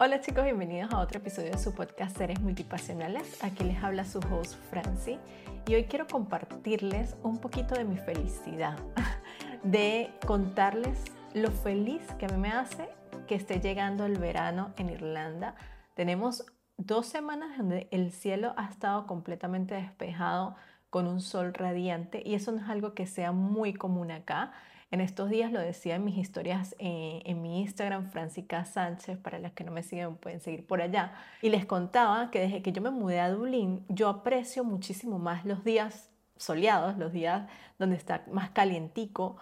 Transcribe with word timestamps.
Hola 0.00 0.20
chicos, 0.20 0.44
bienvenidos 0.44 0.92
a 0.92 1.00
otro 1.00 1.18
episodio 1.18 1.50
de 1.50 1.58
su 1.58 1.74
podcast 1.74 2.16
Seres 2.16 2.40
Multipasionales. 2.40 3.42
Aquí 3.42 3.64
les 3.64 3.82
habla 3.82 4.04
su 4.04 4.20
host 4.20 4.54
Francie 4.70 5.18
y 5.66 5.74
hoy 5.74 5.86
quiero 5.86 6.06
compartirles 6.06 7.16
un 7.24 7.38
poquito 7.38 7.74
de 7.74 7.82
mi 7.82 7.96
felicidad, 7.96 8.78
de 9.64 10.12
contarles 10.24 11.02
lo 11.34 11.50
feliz 11.50 12.00
que 12.16 12.26
a 12.26 12.28
mí 12.28 12.36
me 12.36 12.52
hace 12.52 12.88
que 13.26 13.34
esté 13.34 13.58
llegando 13.58 14.06
el 14.06 14.18
verano 14.18 14.72
en 14.76 14.90
Irlanda. 14.90 15.56
Tenemos 15.94 16.46
dos 16.76 17.06
semanas 17.06 17.58
donde 17.58 17.88
el 17.90 18.12
cielo 18.12 18.54
ha 18.56 18.66
estado 18.66 19.04
completamente 19.08 19.74
despejado 19.74 20.54
con 20.90 21.08
un 21.08 21.20
sol 21.20 21.52
radiante 21.52 22.22
y 22.24 22.36
eso 22.36 22.52
no 22.52 22.58
es 22.58 22.68
algo 22.68 22.94
que 22.94 23.08
sea 23.08 23.32
muy 23.32 23.74
común 23.74 24.12
acá. 24.12 24.52
En 24.90 25.02
estos 25.02 25.28
días 25.28 25.52
lo 25.52 25.60
decía 25.60 25.96
en 25.96 26.04
mis 26.04 26.16
historias 26.16 26.74
eh, 26.78 27.20
en 27.26 27.42
mi 27.42 27.60
Instagram, 27.60 28.10
Francisca 28.10 28.64
Sánchez, 28.64 29.18
para 29.18 29.38
las 29.38 29.52
que 29.52 29.62
no 29.62 29.70
me 29.70 29.82
siguen 29.82 30.16
pueden 30.16 30.40
seguir 30.40 30.66
por 30.66 30.80
allá, 30.80 31.12
y 31.42 31.50
les 31.50 31.66
contaba 31.66 32.30
que 32.30 32.40
desde 32.40 32.62
que 32.62 32.72
yo 32.72 32.80
me 32.80 32.90
mudé 32.90 33.20
a 33.20 33.30
Dublín, 33.30 33.84
yo 33.88 34.08
aprecio 34.08 34.64
muchísimo 34.64 35.18
más 35.18 35.44
los 35.44 35.62
días 35.62 36.08
soleados, 36.38 36.96
los 36.96 37.12
días 37.12 37.46
donde 37.78 37.96
está 37.96 38.24
más 38.30 38.48
calientico, 38.50 39.36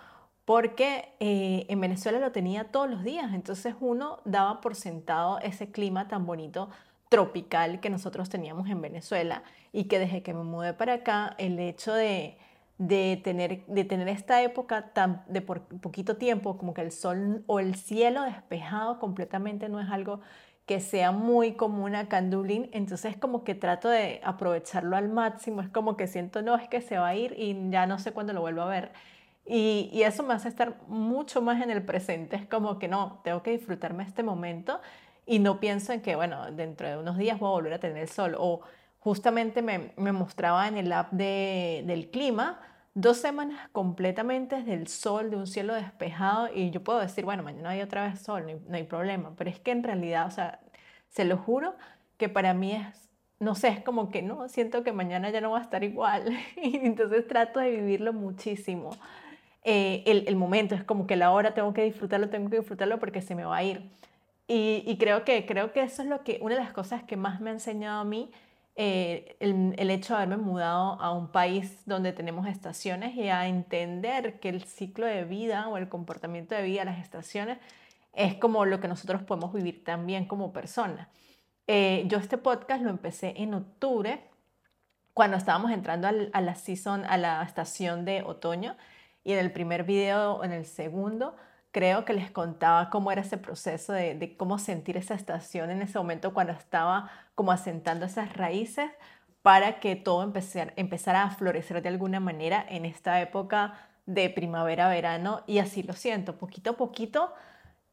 porque 0.44 1.14
eh, 1.20 1.66
en 1.68 1.80
Venezuela 1.80 2.18
lo 2.18 2.32
tenía 2.32 2.72
todos 2.72 2.90
los 2.90 3.04
días, 3.04 3.32
entonces 3.32 3.76
uno 3.78 4.18
daba 4.24 4.60
por 4.60 4.74
sentado 4.74 5.38
ese 5.40 5.70
clima 5.70 6.08
tan 6.08 6.26
bonito 6.26 6.70
tropical 7.08 7.78
que 7.78 7.88
nosotros 7.88 8.28
teníamos 8.28 8.68
en 8.68 8.80
Venezuela 8.80 9.44
y 9.72 9.84
que 9.84 10.00
desde 10.00 10.24
que 10.24 10.34
me 10.34 10.42
mudé 10.42 10.74
para 10.74 10.94
acá, 10.94 11.36
el 11.38 11.56
hecho 11.60 11.94
de, 11.94 12.36
de, 12.78 13.20
tener, 13.22 13.64
de 13.66 13.84
tener 13.84 14.08
esta 14.08 14.42
época 14.42 14.92
tan, 14.92 15.24
de 15.28 15.40
por 15.40 15.62
poquito 15.80 16.16
tiempo, 16.16 16.58
como 16.58 16.74
que 16.74 16.82
el 16.82 16.92
sol 16.92 17.42
o 17.46 17.60
el 17.60 17.74
cielo 17.74 18.22
despejado 18.22 18.98
completamente 18.98 19.68
no 19.68 19.80
es 19.80 19.90
algo 19.90 20.20
que 20.66 20.80
sea 20.80 21.12
muy 21.12 21.52
común 21.54 21.94
acá 21.94 22.18
en 22.18 22.30
Dublín, 22.30 22.68
entonces 22.72 23.16
como 23.16 23.44
que 23.44 23.54
trato 23.54 23.88
de 23.88 24.20
aprovecharlo 24.24 24.96
al 24.96 25.08
máximo, 25.08 25.60
es 25.60 25.68
como 25.68 25.96
que 25.96 26.08
siento, 26.08 26.42
no, 26.42 26.56
es 26.56 26.68
que 26.68 26.80
se 26.80 26.98
va 26.98 27.08
a 27.08 27.14
ir 27.14 27.34
y 27.38 27.70
ya 27.70 27.86
no 27.86 27.98
sé 27.98 28.12
cuándo 28.12 28.32
lo 28.32 28.40
vuelvo 28.40 28.62
a 28.62 28.66
ver. 28.66 28.92
Y, 29.46 29.90
y 29.92 30.02
eso 30.02 30.24
me 30.24 30.34
hace 30.34 30.48
estar 30.48 30.76
mucho 30.88 31.40
más 31.40 31.62
en 31.62 31.70
el 31.70 31.84
presente, 31.84 32.34
es 32.36 32.46
como 32.46 32.80
que 32.80 32.88
no, 32.88 33.20
tengo 33.22 33.42
que 33.44 33.52
disfrutarme 33.52 34.02
este 34.02 34.24
momento 34.24 34.80
y 35.26 35.40
no 35.40 35.58
pienso 35.60 35.92
en 35.92 36.00
que, 36.00 36.14
bueno, 36.14 36.50
dentro 36.52 36.88
de 36.88 36.96
unos 36.96 37.18
días 37.18 37.38
voy 37.38 37.48
a 37.48 37.50
volver 37.50 37.72
a 37.74 37.80
tener 37.80 37.98
el 37.98 38.08
sol. 38.08 38.36
O 38.38 38.60
justamente 39.06 39.62
me, 39.62 39.92
me 39.96 40.10
mostraba 40.10 40.66
en 40.66 40.78
el 40.78 40.90
app 40.90 41.12
de, 41.12 41.84
del 41.86 42.10
clima 42.10 42.58
dos 42.94 43.18
semanas 43.18 43.68
completamente 43.70 44.64
del 44.64 44.88
sol, 44.88 45.30
de 45.30 45.36
un 45.36 45.46
cielo 45.46 45.74
despejado 45.74 46.48
y 46.52 46.72
yo 46.72 46.82
puedo 46.82 46.98
decir, 46.98 47.24
bueno, 47.24 47.44
mañana 47.44 47.70
hay 47.70 47.82
otra 47.82 48.08
vez 48.08 48.18
sol, 48.18 48.60
no 48.66 48.76
hay, 48.76 48.82
problema, 48.82 49.32
pero 49.36 49.48
es 49.48 49.60
que 49.60 49.70
en 49.70 49.84
realidad, 49.84 50.26
o 50.26 50.32
sea, 50.32 50.58
se 51.08 51.24
lo 51.24 51.36
juro 51.36 51.76
que 52.16 52.28
para 52.28 52.52
mí 52.52 52.72
es, 52.72 53.08
no 53.38 53.54
sé, 53.54 53.68
es 53.68 53.84
como 53.84 54.10
que 54.10 54.22
no, 54.22 54.48
siento 54.48 54.82
que 54.82 54.90
mañana 54.90 55.30
ya 55.30 55.40
no 55.40 55.52
va 55.52 55.60
a 55.60 55.62
estar 55.62 55.84
igual 55.84 56.36
y 56.56 56.74
entonces 56.78 57.28
trato 57.28 57.60
de 57.60 57.70
vivirlo 57.70 58.12
muchísimo. 58.12 58.90
Eh, 59.62 60.02
el, 60.06 60.24
el 60.26 60.34
momento 60.34 60.74
es 60.74 60.82
como 60.82 61.06
que 61.06 61.14
la 61.14 61.30
hora 61.30 61.54
tengo 61.54 61.72
que 61.72 61.84
disfrutarlo, 61.84 62.28
tengo 62.28 62.50
que 62.50 62.56
disfrutarlo 62.56 62.98
porque 62.98 63.22
se 63.22 63.36
me 63.36 63.44
va 63.44 63.58
a 63.58 63.62
ir. 63.62 63.88
Y, 64.48 64.96
creo, 64.98 65.24
que, 65.24 65.44
creo 65.44 65.72
que 65.72 65.82
eso 65.82 66.02
es 66.02 66.08
lo 66.08 66.22
que, 66.22 66.38
una 66.40 66.54
de 66.54 66.60
las 66.60 66.72
cosas 66.72 67.02
que 67.02 67.16
más 67.16 67.40
me 67.40 67.50
ha 67.50 67.52
enseñado 67.52 68.00
a 68.00 68.04
mí 68.04 68.30
eh, 68.78 69.36
el, 69.40 69.74
el, 69.78 69.90
hecho 69.90 70.12
de 70.12 70.22
haberme 70.22 70.36
mudado 70.36 71.00
a 71.00 71.10
un 71.10 71.32
país 71.32 71.82
donde 71.86 72.12
tenemos 72.12 72.46
estaciones 72.46 73.16
y 73.16 73.28
a 73.28 73.46
entender 73.48 74.38
que 74.38 74.50
el 74.50 74.64
ciclo 74.64 75.06
de 75.06 75.24
vida 75.24 75.68
o 75.68 75.78
el 75.78 75.88
comportamiento 75.88 76.54
de 76.54 76.62
vida, 76.62 76.84
las 76.84 76.98
estaciones, 76.98 77.58
es 78.12 78.34
como 78.34 78.66
lo 78.66 78.78
que 78.78 78.88
nosotros 78.88 79.22
podemos 79.22 79.54
vivir 79.54 79.82
también 79.82 80.26
como 80.26 80.52
personas. 80.52 81.08
Eh, 81.66 82.04
yo 82.06 82.18
este 82.18 82.36
podcast 82.36 82.82
lo 82.82 82.90
empecé 82.90 83.32
en 83.38 83.54
octubre, 83.54 84.28
cuando 85.14 85.38
estábamos 85.38 85.70
entrando 85.70 86.08
al, 86.08 86.30
a 86.34 86.42
la 86.42 86.54
season, 86.54 87.04
a 87.06 87.16
la 87.16 87.42
estación 87.42 88.04
de 88.04 88.22
otoño, 88.22 88.76
y 89.24 89.32
en 89.32 89.38
el 89.38 89.52
primer 89.52 89.84
video, 89.84 90.44
en 90.44 90.52
el 90.52 90.66
segundo, 90.66 91.34
creo 91.76 92.06
que 92.06 92.14
les 92.14 92.30
contaba 92.30 92.88
cómo 92.88 93.12
era 93.12 93.20
ese 93.20 93.36
proceso 93.36 93.92
de, 93.92 94.34
cómo 94.38 94.58
sentir 94.58 94.96
esa 94.96 95.12
estación 95.12 95.70
en 95.70 95.82
ese 95.82 95.98
momento 95.98 96.32
cuando 96.32 96.54
estaba 96.54 97.10
como 97.34 97.52
asentando 97.52 98.06
esas 98.06 98.34
raíces 98.34 98.90
para 99.42 99.78
que 99.78 99.94
todo 99.94 100.22
empezara, 100.22 101.22
a 101.22 101.30
florecer 101.32 101.82
de 101.82 101.90
alguna 101.90 102.18
manera 102.18 102.64
en 102.66 102.86
esta 102.86 103.20
época 103.20 103.74
de 104.06 104.30
primavera-verano 104.30 105.42
y 105.46 105.58
así 105.58 105.82
lo 105.82 105.92
siento, 105.92 106.38
poquito 106.38 106.70
a 106.70 106.76
poquito 106.78 107.34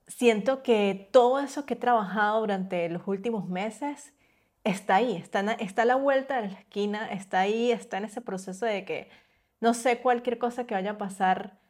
siento 0.07 0.63
que 0.63 1.09
todo 1.11 1.41
eso 1.41 1.65
que 1.65 1.73
he 1.73 1.77
trabajado 1.77 2.39
durante 2.39 2.87
los 2.87 3.05
últimos 3.05 3.49
meses 3.49 4.13
está 4.63 4.95
ahí, 4.95 5.17
está, 5.17 5.41
está 5.59 5.81
a 5.81 5.85
la 5.85 5.95
vuelta 5.97 6.41
de 6.41 6.47
la 6.47 6.57
esquina, 6.57 7.11
está 7.11 7.41
ahí, 7.41 7.73
está 7.73 7.97
en 7.97 8.05
ese 8.05 8.21
proceso 8.21 8.65
de 8.65 8.85
que 8.85 9.09
no 9.59 9.73
sé 9.73 9.99
cualquier 9.99 10.37
cosa 10.37 10.63
que 10.63 10.73
vaya 10.73 10.91
a 10.91 10.97
pasar 10.97 11.62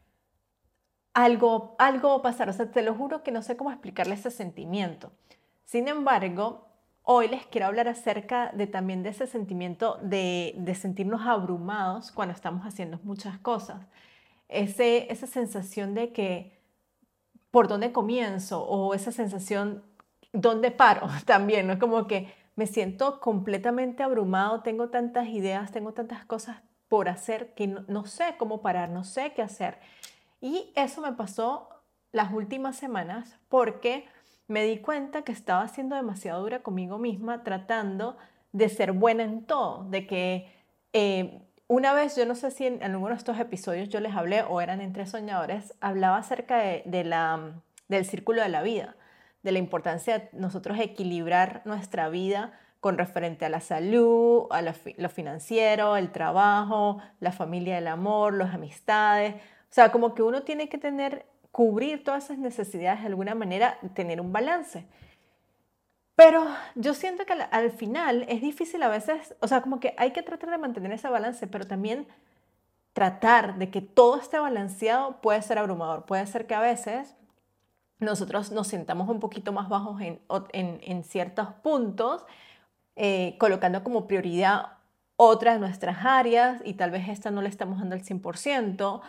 algo, 1.14 1.76
algo 1.78 2.14
a 2.14 2.22
pasar. 2.22 2.50
O 2.50 2.54
sea, 2.54 2.72
te 2.72 2.82
lo 2.82 2.94
juro 2.96 3.24
que 3.24 3.32
no 3.32 3.42
sé 3.42 3.58
cómo 3.58 3.72
explicarle 3.72 4.16
ese 4.16 4.32
sentimiento. 4.32 5.12
Sin 5.66 5.88
embargo, 5.88 6.68
hoy 7.04 7.28
les 7.28 7.46
quiero 7.46 7.68
hablar 7.68 7.88
acerca 7.88 8.52
de 8.54 8.68
también 8.68 9.04
de 9.04 9.10
ese 9.10 9.28
sentimiento 9.28 10.00
de, 10.02 10.56
de 10.58 10.76
sentirnos 10.76 11.22
abrumados 11.22 12.12
cuando 12.12 12.34
estamos 12.34 12.66
haciendo 12.66 13.00
muchas 13.04 13.38
cosas. 13.40 13.86
Ese, 14.50 15.12
esa 15.12 15.28
sensación 15.28 15.94
de 15.94 16.12
que 16.14 16.60
por 17.52 17.68
dónde 17.68 17.92
comienzo 17.92 18.64
o 18.64 18.94
esa 18.94 19.12
sensación 19.12 19.84
dónde 20.32 20.72
paro 20.72 21.08
también, 21.26 21.68
¿no? 21.68 21.80
Como 21.80 22.08
que 22.08 22.34
me 22.56 22.68
siento 22.68 23.20
completamente 23.20 24.04
abrumado, 24.04 24.62
tengo 24.62 24.90
tantas 24.90 25.28
ideas, 25.28 25.72
tengo 25.72 25.94
tantas 25.94 26.26
cosas 26.26 26.58
por 26.88 27.10
hacer 27.10 27.54
que 27.56 27.68
no, 27.68 27.84
no 27.88 28.06
sé 28.06 28.36
cómo 28.38 28.62
parar, 28.62 28.90
no 28.90 29.04
sé 29.04 29.34
qué 29.34 29.42
hacer. 29.42 29.80
Y 30.44 30.74
eso 30.76 31.00
me 31.00 31.14
pasó 31.14 31.70
las 32.12 32.34
últimas 32.34 32.76
semanas 32.76 33.40
porque 33.48 34.06
me 34.50 34.66
di 34.66 34.80
cuenta 34.80 35.22
que 35.22 35.32
estaba 35.32 35.66
siendo 35.70 35.96
demasiado 35.96 36.42
dura 36.42 36.64
conmigo 36.64 36.98
misma 36.98 37.44
tratando 37.44 38.18
de 38.52 38.68
ser 38.68 38.92
buena 38.92 39.24
en 39.24 39.46
todo, 39.46 39.86
de 39.86 40.06
que 40.06 40.54
eh, 40.92 41.42
una 41.68 41.94
vez, 41.94 42.18
yo 42.18 42.26
no 42.26 42.36
sé 42.36 42.52
si 42.52 42.68
en, 42.68 42.84
alguno 42.84 43.12
de 43.12 43.16
estos 43.16 43.40
episodios 43.40 43.88
yo 43.88 44.02
les 44.02 44.14
hablé 44.18 44.44
o 44.44 44.60
eran 44.60 44.82
entre 44.82 45.08
soñadores, 45.08 45.76
hablaba 45.80 46.18
acerca 46.18 46.58
de, 46.58 47.04
la, 47.06 47.62
del 47.88 48.04
círculo 48.04 48.42
de 48.42 48.50
la 48.50 48.64
vida, 48.64 48.98
de 49.44 49.54
la 49.54 49.60
importancia 49.60 50.20
de 50.20 50.30
nosotros 50.34 50.78
equilibrar 50.78 51.62
nuestra 51.64 52.10
vida 52.10 52.52
con 52.82 52.98
referente 52.98 53.46
a 53.46 53.50
la 53.50 53.62
salud, 53.62 54.48
a 54.52 54.62
lo 54.62 55.10
financiero, 55.10 55.96
el 55.96 56.12
trabajo, 56.12 56.98
la 57.22 57.32
familia, 57.32 57.78
el 57.78 57.88
amor, 57.88 58.34
las 58.34 58.54
amistades. 58.54 59.36
O 59.74 59.76
sea, 59.76 59.92
como 59.92 60.14
que 60.14 60.22
uno 60.22 60.44
tiene 60.44 60.70
que 60.70 60.78
tener, 60.78 61.26
cubrir 61.52 62.04
todas 62.04 62.26
esas 62.26 62.38
necesidades 62.38 63.00
de 63.00 63.08
alguna 63.08 63.34
manera, 63.34 63.80
tener 63.96 64.22
un 64.22 64.32
balance. 64.32 64.86
Pero 66.14 66.46
yo 66.76 66.94
siento 66.94 67.26
que 67.26 67.34
al, 67.34 67.72
final 67.72 68.24
es 68.30 68.40
difícil 68.40 68.84
a 68.84 68.88
veces, 68.88 69.34
o 69.40 69.48
sea, 69.48 69.62
como 69.62 69.80
que 69.80 69.96
hay 69.98 70.12
que 70.12 70.22
tratar 70.22 70.52
de 70.52 70.60
mantener 70.60 70.92
ese 70.92 71.10
balance, 71.10 71.48
pero 71.48 71.66
también 71.66 72.06
tratar 72.94 73.58
de 73.58 73.72
que 73.72 73.82
todo 73.82 74.18
esté 74.18 74.38
balanceado 74.38 75.20
puede 75.22 75.42
ser 75.42 75.58
abrumador. 75.58 76.06
Puede 76.06 76.28
ser 76.28 76.46
que 76.46 76.54
a 76.54 76.62
veces 76.62 77.16
nosotros 77.98 78.52
nos 78.52 78.68
sintamos 78.68 79.10
un 79.10 79.20
poquito 79.20 79.54
más 79.54 79.70
bajos 79.70 80.00
en, 80.02 80.20
en, 80.52 81.04
ciertos 81.04 81.48
puntos, 81.64 82.28
eh, 82.96 83.38
colocando 83.40 83.84
como 83.84 84.06
prioridad 84.06 84.74
otras 85.16 85.56
de 85.56 85.62
nuestras 85.62 86.06
áreas 86.06 86.62
y 86.64 86.76
tal 86.76 86.92
vez 86.92 87.10
esta 87.10 87.32
no 87.32 87.42
le 87.42 87.50
estamos 87.50 87.80
dando 87.80 87.96
el 87.96 88.04
100%, 88.04 89.02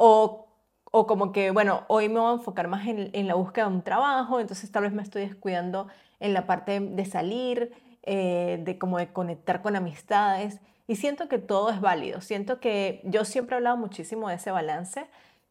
o, 0.00 0.46
o 0.92 1.06
como 1.08 1.32
que, 1.32 1.50
bueno, 1.50 1.84
hoy 1.88 2.08
me 2.08 2.20
voy 2.20 2.30
a 2.30 2.34
enfocar 2.34 2.68
más 2.68 2.86
en, 2.86 3.10
en, 3.12 3.26
la 3.26 3.34
búsqueda 3.34 3.68
de 3.68 3.74
un 3.74 3.82
trabajo, 3.82 4.38
entonces 4.38 4.70
tal 4.70 4.84
vez 4.84 4.92
me 4.92 5.02
estoy 5.02 5.22
descuidando 5.22 5.88
en 6.20 6.34
la 6.34 6.46
parte 6.46 6.78
de 6.78 7.04
salir, 7.04 7.72
eh, 8.04 8.60
de 8.64 8.78
como 8.78 8.98
de 8.98 9.12
conectar 9.12 9.60
con 9.60 9.74
amistades. 9.74 10.60
Y 10.86 10.96
siento 10.96 11.28
que 11.28 11.38
todo 11.38 11.70
es 11.70 11.80
válido. 11.80 12.20
Siento 12.20 12.60
que 12.60 13.00
yo 13.04 13.24
siempre 13.24 13.56
he 13.56 13.58
hablado 13.58 13.76
muchísimo 13.76 14.28
de 14.28 14.36
ese 14.36 14.52
balance, 14.52 15.06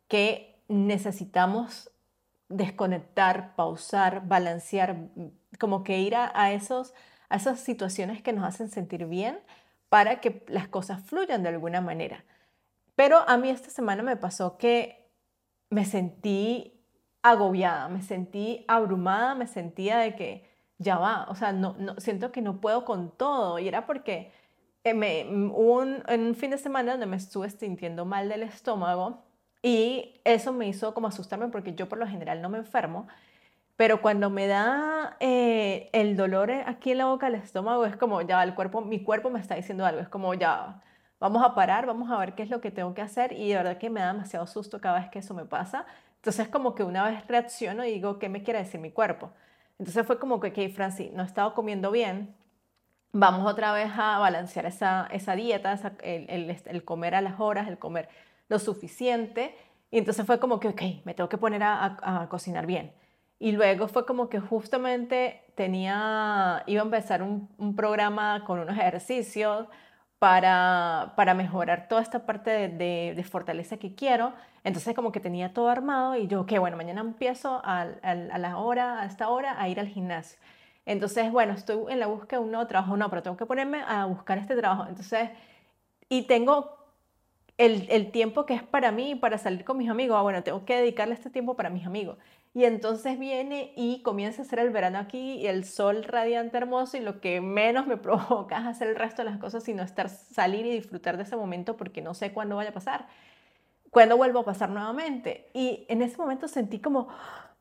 que 0.08 0.56
necesitamos 0.70 1.92
desconectar, 2.48 3.54
pausar, 3.56 4.26
balancear, 4.28 4.96
como 5.60 5.84
que 5.84 6.00
ir 6.00 6.16
a, 6.16 6.32
a, 6.34 6.54
esos, 6.54 6.94
a 7.28 7.36
esas 7.36 7.60
situaciones 7.60 8.22
que 8.22 8.32
nos 8.32 8.46
hacen 8.46 8.70
sentir 8.70 9.06
bien 9.08 9.40
para 9.90 10.22
que 10.22 10.46
las 10.48 10.70
cosas 10.70 11.02
fluyan 11.04 11.44
de 11.44 11.50
alguna 11.50 11.82
manera. 11.82 12.24
Pero 12.98 13.20
a 13.30 13.38
mí 13.38 13.52
esta 13.52 13.70
semana 13.70 14.02
me 14.02 14.18
pasó 14.18 14.58
que 14.58 15.08
me 15.70 15.86
sentí 15.86 16.84
agobiada, 17.22 17.90
me 17.90 18.02
sentí 18.02 18.66
abrumada, 18.68 19.36
me 19.36 19.46
sentía 19.46 20.00
de 20.00 20.16
que 20.16 20.50
ya 20.80 20.98
va, 20.98 21.28
o 21.30 21.36
sea, 21.36 21.52
no, 21.54 21.76
no 21.78 21.96
siento 22.00 22.32
que 22.32 22.42
no 22.42 22.60
puedo 22.60 22.86
con 22.86 23.16
todo. 23.16 23.60
Y 23.60 23.68
era 23.68 23.86
porque 23.86 24.32
eh, 24.84 24.96
me, 24.96 25.28
hubo 25.30 25.82
un, 25.82 26.04
un 26.10 26.36
fin 26.36 26.50
de 26.50 26.58
semana 26.58 26.94
donde 26.94 27.06
me 27.06 27.18
estuve 27.18 27.52
sintiendo 27.52 28.04
mal 28.06 28.30
del 28.30 28.42
estómago 28.42 29.24
y 29.62 30.20
eso 30.24 30.52
me 30.52 30.68
hizo 30.68 30.96
como 30.96 31.08
asustarme 31.08 31.50
porque 31.50 31.76
yo 31.76 31.88
por 31.88 32.00
lo 32.00 32.08
general 32.08 32.42
no 32.42 32.50
me 32.50 32.58
enfermo, 32.58 33.08
pero 33.76 34.02
cuando 34.02 34.32
me 34.32 34.48
da 34.48 35.18
eh, 35.20 35.90
el 35.94 36.18
dolor 36.18 36.50
aquí 36.52 36.92
en 36.92 36.98
la 37.00 37.06
boca, 37.06 37.28
el 37.28 37.36
estómago, 37.36 37.86
es 37.86 37.96
como 37.96 38.22
ya 38.24 38.44
el 38.44 38.56
cuerpo, 38.56 38.82
mi 38.82 39.04
cuerpo 39.04 39.30
me 39.30 39.40
está 39.40 39.54
diciendo 39.54 39.86
algo, 39.86 40.02
es 40.02 40.10
como 40.10 40.34
ya 40.34 40.82
vamos 41.20 41.44
a 41.44 41.56
parar, 41.56 41.86
vamos 41.86 42.12
a 42.12 42.18
ver 42.18 42.36
qué 42.36 42.44
es 42.44 42.50
lo 42.50 42.62
que 42.62 42.72
tengo 42.72 42.94
que 42.94 43.02
hacer 43.02 43.34
y 43.34 43.50
de 43.50 43.56
verdad 43.56 43.78
que 43.78 43.90
me 43.90 44.00
da 44.02 44.14
demasiado 44.14 44.48
susto 44.48 44.80
cada 44.80 45.00
vez 45.00 45.10
que 45.10 45.20
eso 45.20 45.34
me 45.34 45.46
pasa. 45.46 45.86
Entonces 46.18 46.48
como 46.48 46.76
que 46.76 46.84
una 46.84 47.04
vez 47.10 47.26
reacciono 47.28 47.86
y 47.86 47.94
digo, 47.94 48.20
¿qué 48.20 48.30
me 48.30 48.44
quiere 48.44 48.60
decir 48.60 48.80
mi 48.80 48.92
cuerpo? 48.92 49.32
Entonces 49.80 50.06
fue 50.06 50.20
como 50.20 50.40
que, 50.40 50.48
ok, 50.50 50.74
Franci, 50.74 51.12
no 51.14 51.24
he 51.24 51.26
estado 51.26 51.54
comiendo 51.54 51.92
bien, 51.92 52.36
vamos 53.12 53.50
otra 53.50 53.74
vez 53.74 53.92
a 53.96 54.20
balancear 54.20 54.66
esa, 54.66 55.08
esa 55.12 55.36
dieta, 55.36 55.80
el, 56.04 56.84
comer 56.84 57.16
a 57.16 57.22
las 57.22 57.40
horas, 57.40 57.68
el 57.68 57.78
comer 57.78 58.10
lo 58.50 58.60
suficiente. 58.60 59.56
Y 59.92 60.00
entonces 60.00 60.26
fue 60.26 60.40
como 60.40 60.60
que, 60.60 60.70
ok, 60.70 60.82
me 61.06 61.14
tengo 61.14 61.30
que 61.30 61.38
poner 61.38 61.62
a, 61.64 62.28
cocinar 62.30 62.66
bien. 62.66 62.92
Y 63.40 63.52
luego 63.52 63.88
fue 63.88 64.06
como 64.06 64.30
que 64.30 64.40
justamente 64.40 65.44
tenía, 65.56 66.64
iba 66.66 66.82
a 66.82 66.86
empezar 66.86 67.22
un, 67.22 67.50
un 67.58 67.76
programa 67.76 68.44
con 68.46 68.60
unos 68.60 68.76
ejercicios 68.76 69.68
para, 70.20 71.14
para 71.16 71.34
mejorar 71.34 71.88
toda 71.88 72.02
esta 72.02 72.26
parte 72.26 72.50
de, 72.50 73.14
de, 73.16 73.24
fortaleza 73.24 73.78
que 73.78 73.94
quiero. 73.94 74.34
Entonces 74.64 74.96
como 74.96 75.12
que 75.12 75.20
tenía 75.20 75.54
todo 75.54 75.70
armado 75.70 76.16
y 76.16 76.28
yo, 76.28 76.46
que 76.46 76.60
bueno, 76.60 76.78
mañana 76.78 77.02
empiezo 77.02 77.62
a, 77.64 77.82
a, 77.82 78.16
la 78.16 78.58
hora, 78.58 79.02
a 79.02 79.06
esta 79.06 79.30
hora, 79.30 79.62
a 79.62 79.70
ir 79.70 79.80
al 79.80 79.88
gimnasio. 79.88 80.40
Entonces, 80.86 81.32
bueno, 81.32 81.54
estoy 81.54 81.92
en 81.92 82.00
la 82.00 82.08
búsqueda 82.08 82.40
de 82.40 82.46
un 82.46 82.52
nuevo 82.52 82.68
trabajo, 82.68 82.96
no, 82.98 83.10
pero 83.10 83.22
tengo 83.22 83.38
que 83.38 83.46
ponerme 83.46 83.82
a 83.88 84.06
buscar 84.06 84.38
este 84.38 84.56
trabajo. 84.56 84.86
Entonces, 84.88 85.30
y 86.10 86.24
tengo 86.24 86.78
el, 87.58 87.88
el 87.90 88.12
tiempo 88.12 88.46
que 88.46 88.54
es 88.54 88.64
para 88.64 88.92
mí, 88.92 89.16
para 89.16 89.38
salir 89.38 89.66
con 89.66 89.78
mis 89.78 89.90
amigos. 89.90 90.18
Ah, 90.18 90.22
bueno, 90.22 90.44
tengo 90.44 90.66
que 90.66 90.78
dedicarle 90.78 91.14
este 91.14 91.30
tiempo 91.30 91.56
para 91.56 91.70
mis 91.70 91.86
amigos. 91.86 92.18
Y 92.58 92.66
entonces 92.66 93.20
viene 93.20 93.72
y 93.76 94.02
comienza 94.02 94.42
a 94.42 94.46
ser 94.46 94.58
el 94.58 94.72
verano 94.72 94.98
aquí 94.98 95.36
y 95.36 95.46
el 95.46 95.64
sol 95.64 96.04
radiante 96.04 96.58
hermoso 96.58 96.98
y 96.98 97.02
lo 97.02 97.22
que 97.22 97.40
menos 97.40 97.86
me 97.86 97.98
provoca 97.98 98.58
es 98.58 98.66
hacer 98.66 98.88
el 98.88 98.96
resto 98.96 99.24
de 99.24 99.30
las 99.30 99.38
cosas, 99.38 99.64
sino 99.64 99.84
estar, 99.84 100.10
salir 100.10 100.66
y 100.66 100.72
disfrutar 100.72 101.18
de 101.18 101.24
ese 101.24 101.36
momento 101.36 101.78
porque 101.78 102.02
no 102.02 102.16
sé 102.16 102.34
cuándo 102.34 102.56
vaya 102.56 102.72
a 102.72 102.74
pasar, 102.74 103.10
cuándo 103.92 104.18
vuelvo 104.18 104.40
a 104.40 104.46
pasar 104.46 104.72
nuevamente. 104.72 105.52
Y 105.54 105.86
en 105.88 106.02
ese 106.02 106.18
momento 106.18 106.48
sentí 106.48 106.80
como, 106.80 107.10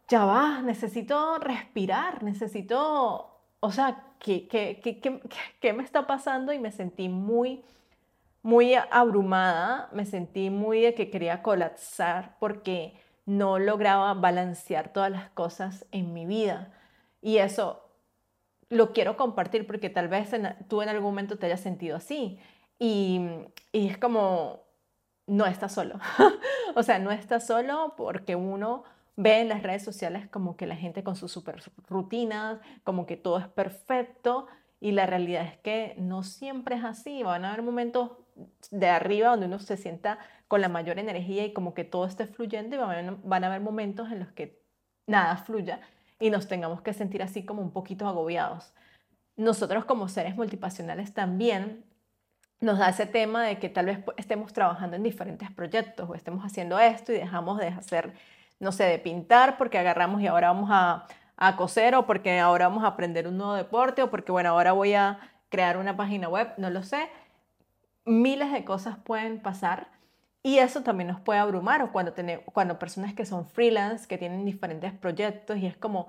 ya 0.08 0.24
va, 0.24 0.62
necesito 0.62 1.36
respirar, 1.40 2.22
necesito, 2.22 3.38
o 3.60 3.72
sea, 3.72 4.02
¿qué, 4.18 4.48
qué, 4.48 4.80
qué, 4.82 5.20
qué 5.60 5.72
me 5.74 5.82
está 5.82 6.06
pasando? 6.06 6.54
Y 6.54 6.58
me 6.58 6.72
sentí 6.72 7.10
muy 7.10 7.62
muy 8.42 8.74
abrumada, 8.92 9.90
me 9.92 10.06
sentí 10.06 10.48
muy 10.50 10.80
de 10.80 10.94
que 10.94 11.10
quería 11.10 11.42
colapsar 11.42 12.36
porque 12.38 12.94
no 13.26 13.58
lograba 13.58 14.14
balancear 14.14 14.92
todas 14.92 15.10
las 15.10 15.28
cosas 15.30 15.84
en 15.90 16.12
mi 16.12 16.24
vida. 16.24 16.72
Y 17.20 17.38
eso 17.38 17.82
lo 18.68 18.92
quiero 18.92 19.16
compartir 19.16 19.66
porque 19.66 19.90
tal 19.90 20.08
vez 20.08 20.30
tú 20.68 20.82
en 20.82 20.88
algún 20.88 21.10
momento 21.10 21.36
te 21.36 21.46
hayas 21.46 21.60
sentido 21.60 21.96
así. 21.96 22.38
Y, 22.78 23.20
es 23.72 23.98
como, 23.98 24.62
no 25.26 25.44
estás 25.46 25.74
solo. 25.74 25.98
o 26.74 26.82
sea, 26.82 26.98
no 26.98 27.10
estás 27.10 27.46
solo 27.46 27.94
porque 27.96 28.36
uno 28.36 28.84
ve 29.16 29.40
en 29.40 29.48
las 29.48 29.62
redes 29.62 29.82
sociales 29.82 30.28
como 30.28 30.56
que 30.56 30.66
la 30.66 30.76
gente 30.76 31.02
con 31.02 31.16
sus 31.16 31.32
super 31.32 31.62
rutinas, 31.88 32.58
como 32.84 33.06
que 33.06 33.16
todo 33.16 33.38
es 33.38 33.48
perfecto. 33.48 34.46
Y 34.78 34.92
la 34.92 35.06
realidad 35.06 35.44
es 35.46 35.58
que 35.58 35.94
no 35.98 36.22
siempre 36.22 36.76
es 36.76 36.84
así. 36.84 37.22
Van 37.22 37.44
a 37.44 37.48
haber 37.48 37.62
momentos 37.62 38.12
de 38.70 38.88
arriba 38.88 39.30
donde 39.30 39.46
uno 39.46 39.58
se 39.58 39.76
sienta 39.76 40.18
con 40.48 40.60
la 40.60 40.68
mayor 40.68 40.98
energía 40.98 41.44
y 41.44 41.52
como 41.52 41.74
que 41.74 41.84
todo 41.84 42.06
esté 42.06 42.26
fluyendo 42.26 42.76
y 42.76 42.78
van 42.78 43.44
a 43.44 43.46
haber 43.46 43.60
momentos 43.60 44.10
en 44.12 44.20
los 44.20 44.32
que 44.32 44.62
nada 45.06 45.36
fluya 45.36 45.80
y 46.18 46.30
nos 46.30 46.48
tengamos 46.48 46.82
que 46.82 46.92
sentir 46.92 47.22
así 47.22 47.44
como 47.44 47.62
un 47.62 47.72
poquito 47.72 48.06
agobiados. 48.06 48.72
Nosotros 49.36 49.84
como 49.84 50.08
seres 50.08 50.36
multipasionales 50.36 51.12
también 51.12 51.84
nos 52.60 52.78
da 52.78 52.88
ese 52.88 53.06
tema 53.06 53.44
de 53.44 53.58
que 53.58 53.68
tal 53.68 53.86
vez 53.86 53.98
estemos 54.16 54.52
trabajando 54.52 54.96
en 54.96 55.02
diferentes 55.02 55.50
proyectos 55.50 56.08
o 56.08 56.14
estemos 56.14 56.44
haciendo 56.44 56.78
esto 56.78 57.12
y 57.12 57.16
dejamos 57.16 57.58
de 57.58 57.68
hacer, 57.68 58.14
no 58.60 58.72
sé, 58.72 58.84
de 58.84 58.98
pintar 58.98 59.58
porque 59.58 59.78
agarramos 59.78 60.22
y 60.22 60.26
ahora 60.26 60.48
vamos 60.48 60.70
a, 60.72 61.06
a 61.36 61.56
coser 61.56 61.94
o 61.94 62.06
porque 62.06 62.38
ahora 62.38 62.68
vamos 62.68 62.84
a 62.84 62.88
aprender 62.88 63.28
un 63.28 63.36
nuevo 63.36 63.54
deporte 63.54 64.02
o 64.02 64.10
porque, 64.10 64.32
bueno, 64.32 64.50
ahora 64.50 64.72
voy 64.72 64.94
a 64.94 65.18
crear 65.50 65.76
una 65.76 65.96
página 65.96 66.28
web, 66.28 66.52
no 66.56 66.70
lo 66.70 66.82
sé. 66.82 67.08
Miles 68.06 68.52
de 68.52 68.64
cosas 68.64 68.96
pueden 68.96 69.40
pasar 69.40 69.88
y 70.42 70.58
eso 70.58 70.82
también 70.82 71.08
nos 71.08 71.20
puede 71.20 71.40
abrumar 71.40 71.82
o 71.82 71.92
cuando, 71.92 72.12
tenemos, 72.12 72.44
cuando 72.52 72.78
personas 72.78 73.12
que 73.14 73.26
son 73.26 73.46
freelance, 73.46 74.06
que 74.06 74.16
tienen 74.16 74.44
diferentes 74.44 74.92
proyectos 74.92 75.58
y 75.58 75.66
es 75.66 75.76
como, 75.76 76.08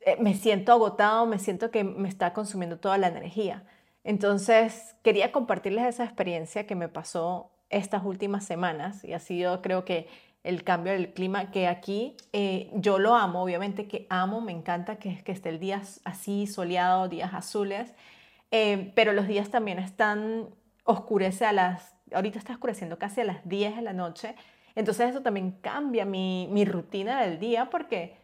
eh, 0.00 0.16
me 0.18 0.34
siento 0.34 0.72
agotado, 0.72 1.26
me 1.26 1.38
siento 1.38 1.70
que 1.70 1.84
me 1.84 2.08
está 2.08 2.32
consumiendo 2.32 2.78
toda 2.78 2.98
la 2.98 3.08
energía. 3.08 3.64
Entonces, 4.02 4.96
quería 5.02 5.30
compartirles 5.30 5.86
esa 5.86 6.04
experiencia 6.04 6.66
que 6.66 6.74
me 6.74 6.88
pasó 6.88 7.52
estas 7.70 8.04
últimas 8.04 8.44
semanas 8.44 9.04
y 9.04 9.12
ha 9.12 9.18
sido, 9.20 9.62
creo 9.62 9.84
que, 9.84 10.08
el 10.44 10.64
cambio 10.64 10.92
del 10.92 11.12
clima, 11.12 11.50
que 11.50 11.68
aquí 11.68 12.16
eh, 12.32 12.70
yo 12.74 12.98
lo 12.98 13.14
amo, 13.14 13.42
obviamente 13.42 13.86
que 13.86 14.06
amo, 14.10 14.40
me 14.40 14.52
encanta 14.52 14.96
que, 14.96 15.22
que 15.22 15.32
esté 15.32 15.50
el 15.50 15.60
día 15.60 15.82
así 16.04 16.46
soleado, 16.46 17.08
días 17.08 17.32
azules, 17.32 17.94
eh, 18.50 18.92
pero 18.94 19.12
los 19.12 19.28
días 19.28 19.50
también 19.50 19.78
están, 19.78 20.48
oscurece 20.84 21.44
a 21.44 21.52
las 21.52 21.92
ahorita 22.14 22.38
está 22.38 22.52
oscureciendo 22.52 22.98
casi 22.98 23.20
a 23.20 23.24
las 23.24 23.46
10 23.48 23.76
de 23.76 23.82
la 23.82 23.92
noche, 23.92 24.34
entonces 24.74 25.10
eso 25.10 25.22
también 25.22 25.52
cambia 25.60 26.04
mi, 26.04 26.48
mi 26.50 26.64
rutina 26.64 27.22
del 27.22 27.38
día 27.38 27.70
porque 27.70 28.16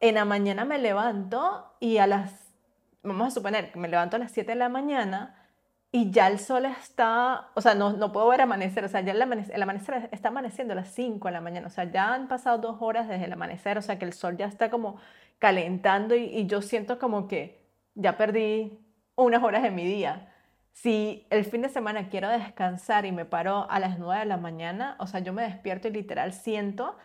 en 0.00 0.16
la 0.16 0.24
mañana 0.24 0.64
me 0.64 0.78
levanto 0.78 1.72
y 1.80 1.98
a 1.98 2.06
las, 2.06 2.52
vamos 3.02 3.28
a 3.28 3.30
suponer 3.30 3.70
que 3.72 3.78
me 3.78 3.88
levanto 3.88 4.16
a 4.16 4.18
las 4.18 4.32
7 4.32 4.52
de 4.52 4.56
la 4.56 4.68
mañana 4.68 5.42
y 5.92 6.10
ya 6.10 6.26
el 6.26 6.38
sol 6.38 6.66
está, 6.66 7.48
o 7.54 7.60
sea, 7.60 7.74
no, 7.74 7.92
no 7.92 8.12
puedo 8.12 8.28
ver 8.28 8.42
amanecer, 8.42 8.84
o 8.84 8.88
sea, 8.88 9.00
ya 9.00 9.12
el 9.12 9.22
amanecer, 9.22 9.62
amanecer, 9.62 10.08
está 10.12 10.28
amaneciendo 10.28 10.72
a 10.72 10.76
las 10.76 10.88
5 10.88 11.28
de 11.28 11.32
la 11.32 11.40
mañana, 11.40 11.68
o 11.68 11.70
sea, 11.70 11.84
ya 11.84 12.12
han 12.12 12.28
pasado 12.28 12.58
dos 12.58 12.76
horas 12.80 13.08
desde 13.08 13.24
el 13.24 13.32
amanecer, 13.32 13.78
o 13.78 13.82
sea, 13.82 13.98
que 13.98 14.04
el 14.04 14.12
sol 14.12 14.36
ya 14.36 14.46
está 14.46 14.68
como 14.68 14.96
calentando 15.38 16.14
y 16.16 16.46
yo 16.46 16.60
siento 16.62 16.98
como 16.98 17.28
que 17.28 17.64
ya 17.94 18.16
perdí 18.16 18.78
unas 19.14 19.42
horas 19.42 19.62
de 19.62 19.70
mi 19.70 19.84
día 19.84 20.32
si 20.76 21.26
el 21.30 21.46
fin 21.46 21.62
de 21.62 21.70
semana 21.70 22.10
quiero 22.10 22.28
descansar 22.28 23.06
y 23.06 23.12
me 23.12 23.24
paro 23.24 23.66
a 23.70 23.80
las 23.80 23.98
9 23.98 24.20
de 24.20 24.26
la 24.26 24.36
mañana, 24.36 24.94
o 24.98 25.06
sea, 25.06 25.20
yo 25.20 25.32
me 25.32 25.42
despierto 25.42 25.88
y 25.88 25.90
literal 25.90 26.34
siento 26.34 26.96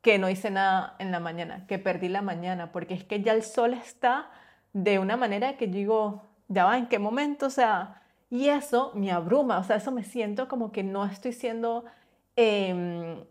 que 0.00 0.20
no 0.20 0.30
hice 0.30 0.48
nada 0.52 0.94
en 1.00 1.10
la 1.10 1.18
mañana, 1.18 1.66
que 1.66 1.80
perdí 1.80 2.08
la 2.08 2.22
mañana, 2.22 2.70
porque 2.70 2.94
es 2.94 3.02
que 3.02 3.22
ya 3.22 3.32
el 3.32 3.42
sol 3.42 3.74
está 3.74 4.30
de 4.72 5.00
una 5.00 5.16
manera 5.16 5.56
que 5.56 5.66
digo, 5.66 6.22
ya 6.46 6.66
va, 6.66 6.78
¿en 6.78 6.86
qué 6.86 7.00
momento? 7.00 7.46
O 7.46 7.50
sea, 7.50 8.00
y 8.30 8.48
eso 8.48 8.92
me 8.94 9.10
abruma, 9.10 9.58
o 9.58 9.64
sea, 9.64 9.76
eso 9.76 9.90
me 9.90 10.04
siento 10.04 10.46
como 10.46 10.70
que 10.70 10.84
no 10.84 11.04
estoy 11.04 11.32
siendo 11.32 11.84
em, 12.36 13.24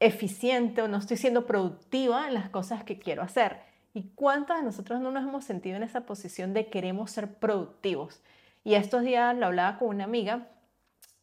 eficiente 0.00 0.80
o 0.80 0.88
no 0.88 0.96
estoy 0.96 1.18
siendo 1.18 1.44
productiva 1.44 2.28
en 2.28 2.34
las 2.34 2.48
cosas 2.48 2.82
que 2.82 2.98
quiero 2.98 3.22
hacer. 3.22 3.60
¿Y 3.92 4.04
cuántos 4.14 4.56
de 4.56 4.62
nosotros 4.62 5.00
no 5.00 5.10
nos 5.10 5.22
hemos 5.22 5.44
sentido 5.44 5.76
en 5.76 5.82
esa 5.82 6.06
posición 6.06 6.54
de 6.54 6.68
queremos 6.70 7.10
ser 7.10 7.34
productivos? 7.34 8.22
Y 8.64 8.74
estos 8.74 9.02
días 9.02 9.36
lo 9.36 9.46
hablaba 9.46 9.78
con 9.78 9.88
una 9.88 10.04
amiga 10.04 10.48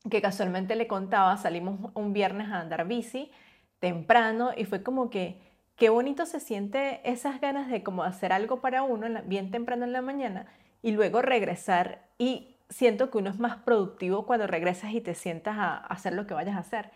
que 0.09 0.21
casualmente 0.21 0.75
le 0.75 0.87
contaba, 0.87 1.35
salimos 1.37 1.91
un 1.95 2.13
viernes 2.13 2.49
a 2.49 2.59
andar 2.59 2.87
bici 2.87 3.31
temprano 3.79 4.51
y 4.55 4.65
fue 4.65 4.83
como 4.83 5.09
que 5.09 5.41
qué 5.75 5.89
bonito 5.89 6.25
se 6.25 6.39
siente 6.39 7.01
esas 7.03 7.41
ganas 7.41 7.69
de 7.69 7.83
como 7.83 8.03
hacer 8.03 8.31
algo 8.31 8.61
para 8.61 8.83
uno 8.83 9.07
bien 9.25 9.51
temprano 9.51 9.85
en 9.85 9.91
la 9.91 10.01
mañana 10.01 10.45
y 10.83 10.91
luego 10.91 11.21
regresar 11.21 12.07
y 12.17 12.57
siento 12.69 13.09
que 13.09 13.17
uno 13.17 13.29
es 13.29 13.39
más 13.39 13.57
productivo 13.57 14.25
cuando 14.25 14.47
regresas 14.47 14.93
y 14.93 15.01
te 15.01 15.15
sientas 15.15 15.57
a 15.57 15.77
hacer 15.77 16.13
lo 16.13 16.27
que 16.27 16.33
vayas 16.33 16.55
a 16.55 16.59
hacer. 16.59 16.91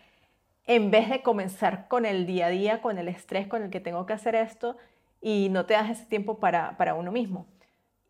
En 0.64 0.90
vez 0.90 1.08
de 1.10 1.22
comenzar 1.22 1.86
con 1.88 2.06
el 2.06 2.26
día 2.26 2.46
a 2.46 2.50
día, 2.50 2.82
con 2.82 2.98
el 2.98 3.08
estrés 3.08 3.46
con 3.46 3.62
el 3.62 3.70
que 3.70 3.80
tengo 3.80 4.06
que 4.06 4.12
hacer 4.12 4.34
esto 4.34 4.76
y 5.20 5.48
no 5.50 5.66
te 5.66 5.74
das 5.74 5.90
ese 5.90 6.06
tiempo 6.06 6.38
para, 6.38 6.76
para 6.76 6.94
uno 6.94 7.12
mismo. 7.12 7.46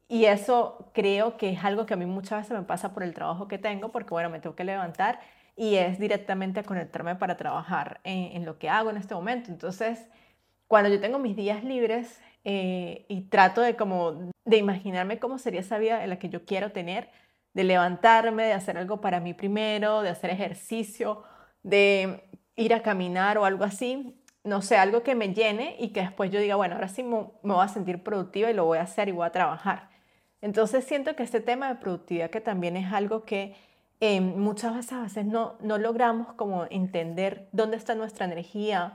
Y 0.09 0.27
eso 0.27 0.91
creo 0.95 1.37
que 1.37 1.51
es 1.51 1.65
algo 1.65 1.85
que 1.87 1.95
a 1.95 1.97
mí 1.97 2.07
muchas 2.07 2.43
veces 2.43 2.57
me 2.57 2.65
pasa 2.65 2.95
por 2.95 3.03
el 3.03 3.13
trabajo 3.15 3.49
que 3.49 3.59
tengo, 3.59 3.91
porque 3.91 4.11
bueno, 4.11 4.31
me 4.31 4.41
tengo 4.41 4.55
que 4.55 4.65
levantar 4.65 5.21
y 5.57 5.77
es 5.77 5.99
directamente 5.99 6.61
a 6.61 6.63
conectarme 6.65 7.17
para 7.17 7.37
trabajar 7.37 8.01
en, 8.05 8.45
lo 8.45 8.59
que 8.59 8.69
hago 8.69 8.91
en 8.91 8.99
este 8.99 9.15
momento. 9.15 9.51
Entonces, 9.51 10.07
cuando 10.69 10.91
yo 10.91 11.01
tengo 11.01 11.19
mis 11.19 11.37
días 11.37 11.65
libres 11.65 12.21
eh, 12.45 13.07
y 13.09 13.23
trato 13.23 13.63
de 13.63 13.77
como 13.77 14.31
de 14.45 14.57
imaginarme 14.59 15.19
cómo 15.19 15.39
sería 15.39 15.61
esa 15.61 15.79
vida 15.79 16.05
en 16.05 16.11
la 16.11 16.19
que 16.19 16.29
yo 16.29 16.45
quiero 16.45 16.73
tener, 16.73 17.11
de 17.55 17.65
levantarme, 17.65 18.45
de 18.45 18.53
hacer 18.53 18.79
algo 18.79 19.01
para 19.01 19.19
mí 19.21 19.35
primero, 19.35 20.03
de 20.03 20.11
hacer 20.11 20.31
ejercicio, 20.31 21.25
de 21.63 22.29
ir 22.55 22.75
a 22.75 22.83
caminar 22.83 23.39
o 23.39 23.45
algo 23.45 23.65
así, 23.65 24.23
no 24.45 24.63
sé, 24.63 24.77
algo 24.77 25.03
que 25.03 25.15
me 25.15 25.35
llene 25.35 25.77
y 25.81 25.89
que 25.89 26.03
después 26.03 26.31
yo 26.31 26.41
diga, 26.41 26.57
bueno, 26.57 26.77
ahora 26.77 26.89
sí 26.89 27.03
me, 27.03 27.17
me 27.43 27.55
voy 27.55 27.65
a 27.65 27.69
sentir 27.69 28.03
productiva 28.03 28.51
y 28.51 28.55
lo 28.55 28.67
voy 28.67 28.79
a 28.79 28.83
hacer 28.83 29.09
y 29.09 29.13
voy 29.13 29.27
a 29.27 29.33
trabajar. 29.33 29.96
Entonces 30.41 30.85
siento 30.85 31.17
que 31.17 31.23
este 31.23 31.41
tema 31.41 31.69
de 31.69 31.77
productividad 31.77 32.31
que 32.31 32.41
también 32.41 32.77
es 32.77 32.93
algo 32.93 33.25
que 33.25 33.55
eh, 34.01 34.21
muchas 34.21 34.75
veces 34.75 35.25
no, 35.25 35.57
no 35.61 35.79
logramos 35.79 36.35
como 36.35 36.67
entender 36.71 37.49
dónde 37.53 37.77
está 37.77 37.95
nuestra 37.95 38.27
energía, 38.27 38.95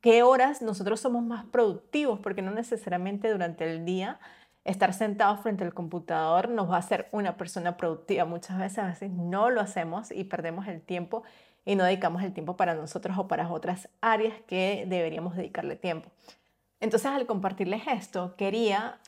qué 0.00 0.22
horas 0.22 0.60
nosotros 0.62 1.00
somos 1.00 1.22
más 1.22 1.44
productivos, 1.44 2.18
porque 2.20 2.42
no 2.42 2.50
necesariamente 2.50 3.30
durante 3.30 3.70
el 3.70 3.84
día 3.84 4.18
estar 4.64 4.92
sentado 4.92 5.36
frente 5.38 5.64
al 5.64 5.74
computador 5.74 6.48
nos 6.48 6.70
va 6.70 6.76
a 6.76 6.80
hacer 6.80 7.08
una 7.12 7.36
persona 7.36 7.76
productiva. 7.76 8.24
Muchas 8.24 8.58
veces 8.58 8.84
veces 8.84 9.10
no 9.10 9.50
lo 9.50 9.60
hacemos 9.60 10.10
y 10.10 10.24
perdemos 10.24 10.66
el 10.68 10.82
tiempo 10.82 11.22
y 11.64 11.76
no 11.76 11.84
dedicamos 11.84 12.22
el 12.22 12.32
tiempo 12.32 12.56
para 12.56 12.74
nosotros 12.74 13.16
o 13.18 13.28
para 13.28 13.50
otras 13.50 13.88
áreas 14.00 14.34
que 14.46 14.84
deberíamos 14.88 15.36
dedicarle 15.36 15.76
tiempo. 15.76 16.10
Entonces, 16.80 17.10
al 17.10 17.26
compartirles 17.26 17.82
esto, 17.86 18.34
quería 18.36 18.98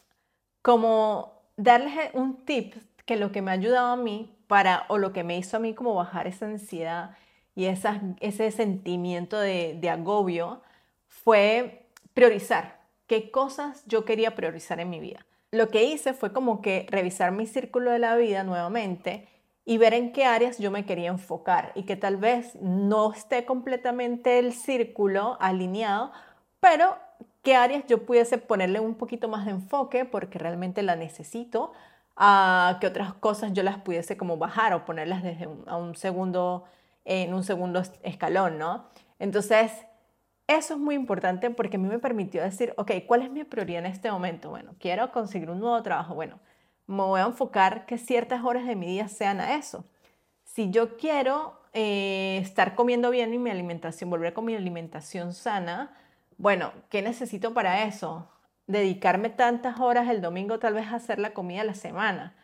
como 0.61 1.42
darles 1.57 1.95
un 2.15 2.45
tip 2.45 2.75
que 3.07 3.17
lo 3.17 3.33
que 3.33 3.43
me 3.43 3.51
ha 3.51 3.55
ayudado 3.55 3.93
a 3.93 3.97
mí 3.97 4.35
para, 4.47 4.85
o 4.89 4.99
lo 4.99 5.13
que 5.13 5.25
me 5.25 5.37
hizo 5.39 5.57
a 5.57 5.61
mí 5.61 5.75
como 5.75 5.95
bajar 5.95 6.27
esa 6.27 6.47
ansiedad 6.47 7.17
y 7.55 7.67
ese 7.67 8.51
sentimiento 8.51 9.39
de, 9.39 9.77
de 9.81 9.91
agobio, 9.91 10.63
fue 11.09 11.87
priorizar 12.15 12.81
qué 13.07 13.31
cosas 13.31 13.85
yo 13.87 14.05
quería 14.05 14.35
priorizar 14.35 14.81
en 14.81 14.91
mi 14.91 15.01
vida. 15.01 15.27
Lo 15.51 15.69
que 15.69 15.85
hice 15.85 16.15
fue 16.15 16.33
como 16.33 16.63
que 16.63 16.87
revisar 16.91 17.31
mi 17.31 17.47
círculo 17.47 17.91
de 17.91 17.99
la 17.99 18.17
vida 18.17 18.43
nuevamente 18.43 19.29
y 19.65 19.79
ver 19.79 19.95
en 19.95 20.13
qué 20.13 20.25
áreas 20.25 20.59
yo 20.59 20.71
me 20.71 20.87
quería 20.87 21.11
enfocar 21.11 21.73
y 21.75 21.83
que 21.85 21.97
tal 21.97 22.17
vez 22.17 22.57
no 22.61 23.13
esté 23.13 23.45
completamente 23.45 24.39
el 24.39 24.55
círculo 24.55 25.37
alineado, 25.41 26.11
pero 26.59 26.97
qué 27.43 27.57
áreas 27.57 27.85
yo 27.89 28.05
pudiese 28.05 28.39
ponerle 28.39 28.81
un 28.81 28.95
poquito 28.95 29.29
más 29.29 29.45
de 29.45 29.53
enfoque 29.53 30.05
porque 30.05 30.39
realmente 30.39 30.83
la 30.83 30.97
necesito, 30.97 31.73
a 32.17 32.79
que 32.81 32.87
otras 32.87 33.15
cosas 33.15 33.53
yo 33.53 33.63
las 33.63 33.79
pudiese 33.79 34.17
como 34.17 34.37
bajar 34.37 34.75
o 34.75 34.85
ponerlas 34.85 35.23
desde 35.23 35.47
un, 35.47 35.95
segundo, 35.95 36.65
en 37.05 37.33
un 37.35 37.43
segundo 37.43 37.83
escalón, 38.03 38.59
¿no? 38.59 38.87
Entonces, 39.19 39.73
eso 40.47 40.75
es 40.75 40.81
muy 40.81 40.95
importante 40.95 41.51
porque 41.51 41.77
a 41.77 41.81
mí 41.81 41.89
me 41.89 41.99
permitió 41.99 42.43
decir, 42.43 42.75
ok, 42.77 42.93
¿cuál 43.07 43.23
es 43.23 43.31
mi 43.31 43.45
prioridad 43.45 43.85
en 43.85 43.87
este 43.87 44.11
momento? 44.11 44.51
Bueno, 44.51 44.75
quiero 44.79 45.11
conseguir 45.13 45.51
un 45.51 45.61
nuevo 45.61 45.83
trabajo. 45.83 46.15
Bueno, 46.15 46.39
me 46.87 47.03
voy 47.03 47.21
a 47.21 47.25
enfocar 47.25 47.87
que 47.87 47.97
ciertas 47.99 48.45
horas 48.45 48.67
de 48.67 48.77
mi 48.77 48.87
día 48.87 49.09
sean 49.09 49.41
a 49.41 49.55
eso. 49.55 49.85
Si 50.45 50.71
yo 50.71 50.97
quiero 50.97 51.61
eh, 51.73 52.39
estar 52.43 52.75
comiendo 52.75 53.11
bien 53.11 53.33
y 53.33 53.39
mi 53.39 53.51
alimentación, 53.51 54.11
volver 54.11 54.35
con 54.35 54.45
mi 54.45 54.55
alimentación 54.55 55.33
sana, 55.33 55.95
bueno, 56.43 56.73
¿qué 56.89 57.03
necesito 57.03 57.55
para 57.55 57.85
eso? 57.85 58.29
Dedicarme 58.67 59.31
tantas 59.31 59.79
horas 59.79 60.09
el 60.09 60.21
domingo 60.21 60.59
tal 60.59 60.75
vez 60.75 60.89
a 60.89 60.97
hacer 60.97 61.21
la 61.21 61.33
comida 61.35 61.61
de 61.61 61.69
la 61.69 61.75
semana. 61.75 62.35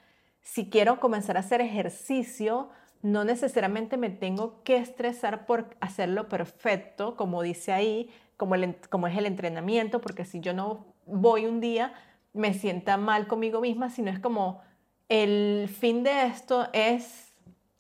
Si 0.41 0.71
quiero 0.71 1.01
comenzar 1.01 1.37
a 1.37 1.41
hacer 1.41 1.61
ejercicio, 1.61 2.71
no 3.03 3.25
necesariamente 3.25 3.97
me 3.97 4.09
tengo 4.09 4.63
que 4.63 4.77
estresar 4.77 5.47
por 5.47 5.77
hacerlo 5.81 6.29
perfecto, 6.29 7.17
como 7.17 7.43
dice 7.43 7.73
ahí, 7.73 8.09
como, 8.37 8.55
como 8.89 9.09
es 9.09 9.19
el 9.19 9.27
entrenamiento, 9.27 10.01
porque 10.01 10.25
si 10.25 10.39
yo 10.39 10.55
no 10.55 10.95
voy 11.05 11.47
un 11.47 11.59
día, 11.59 11.93
me 12.33 12.55
sienta 12.55 12.99
mal 12.99 13.27
conmigo 13.27 13.61
misma, 13.61 13.91
sino 13.91 14.13
es 14.13 14.21
como 14.21 14.63
el 15.09 15.69
fin 15.69 16.05
de 16.05 16.27
esto 16.27 16.69
es 16.73 17.35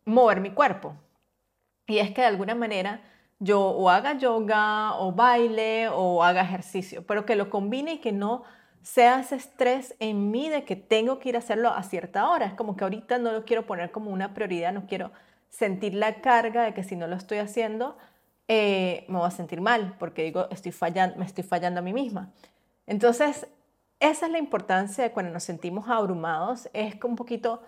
mover 0.05 0.41
mi 0.41 0.51
cuerpo. 0.51 0.97
Y 1.87 1.99
es 1.99 2.11
que 2.11 2.23
de 2.23 2.27
alguna 2.27 2.57
manera 2.57 3.03
yo 3.39 3.61
o 3.61 3.89
haga 3.91 4.15
yoga 4.15 4.95
o 4.99 5.13
baile 5.13 5.89
o 5.89 6.23
haga 6.25 6.43
ejercicio, 6.43 7.07
pero 7.07 7.25
que 7.25 7.37
lo 7.37 7.51
combine 7.51 7.95
y 7.95 7.99
que 7.99 8.13
no 8.13 8.43
sea 8.83 9.21
ese 9.21 9.37
estrés 9.37 9.95
en 9.99 10.31
mí 10.31 10.49
de 10.49 10.65
que 10.65 10.77
tengo 10.77 11.19
que 11.19 11.31
ir 11.31 11.37
a 11.37 11.41
hacerlo 11.41 11.71
a 11.71 11.83
cierta 11.83 12.29
hora. 12.29 12.47
Es 12.47 12.55
como 12.55 12.77
que 12.77 12.85
ahorita 12.85 13.19
no 13.19 13.33
lo 13.33 13.45
quiero 13.45 13.67
poner 13.67 13.91
como 13.91 14.11
una 14.11 14.35
prioridad, 14.35 14.73
no 14.73 14.87
quiero 14.87 15.13
sentir 15.49 15.95
la 15.95 16.21
carga 16.21 16.65
de 16.65 16.75
que 16.75 16.83
si 16.83 16.97
no 16.97 17.07
lo 17.07 17.17
estoy 17.17 17.39
haciendo, 17.39 17.97
eh, 18.49 19.05
me 19.09 19.19
voy 19.19 19.27
a 19.27 19.31
sentir 19.31 19.61
mal, 19.61 19.97
porque 19.99 20.25
digo, 20.25 20.49
estoy 20.51 20.73
fallando, 20.73 21.17
me 21.17 21.25
estoy 21.25 21.45
fallando 21.45 21.81
a 21.81 21.83
mí 21.83 21.93
misma. 21.93 22.33
Entonces, 22.87 23.47
esa 24.01 24.27
es 24.27 24.33
la 24.33 24.39
importancia 24.39 25.05
de 25.05 25.13
cuando 25.13 25.33
nos 25.33 25.43
sentimos 25.45 25.89
abrumados, 25.89 26.71
es 26.73 26.97
un 27.03 27.17
poquito 27.17 27.63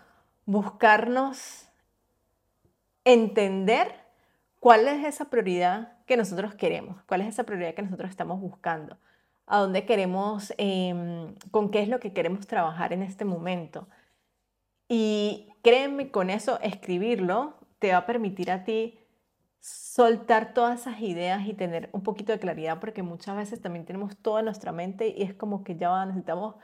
buscarnos 0.46 1.66
entender 3.04 3.94
cuál 4.60 4.86
es 4.88 5.04
esa 5.04 5.26
prioridad 5.30 5.94
que 6.06 6.16
nosotros 6.16 6.54
queremos, 6.54 7.02
cuál 7.04 7.22
es 7.22 7.28
esa 7.28 7.44
prioridad 7.44 7.74
que 7.74 7.82
nosotros 7.82 8.10
estamos 8.10 8.40
buscando, 8.40 8.98
a 9.46 9.58
dónde 9.58 9.84
queremos, 9.86 10.54
em, 10.58 11.34
con 11.50 11.70
qué 11.70 11.80
es 11.82 11.88
lo 11.88 11.98
que 12.00 12.12
queremos 12.12 12.46
trabajar 12.46 12.92
en 12.92 13.02
este 13.02 13.24
momento. 13.24 13.88
Y 14.88 15.48
créeme, 15.62 16.10
con 16.10 16.30
eso 16.30 16.60
escribirlo 16.62 17.54
te 17.78 17.92
va 17.92 17.98
a 17.98 18.06
permitir 18.06 18.50
a 18.50 18.64
ti 18.64 18.98
soltar 19.60 20.54
todas 20.54 20.80
esas 20.80 21.00
ideas 21.00 21.46
y 21.46 21.54
tener 21.54 21.90
un 21.92 22.02
poquito 22.02 22.32
de 22.32 22.38
claridad, 22.38 22.80
porque 22.80 23.02
muchas 23.02 23.36
veces 23.36 23.60
también 23.60 23.84
tenemos 23.84 24.16
todo 24.16 24.38
en 24.38 24.46
nuestra 24.46 24.72
mente 24.72 25.14
y 25.16 25.22
es 25.22 25.34
como 25.34 25.64
que 25.64 25.76
ya 25.76 26.04
necesitamos, 26.06 26.56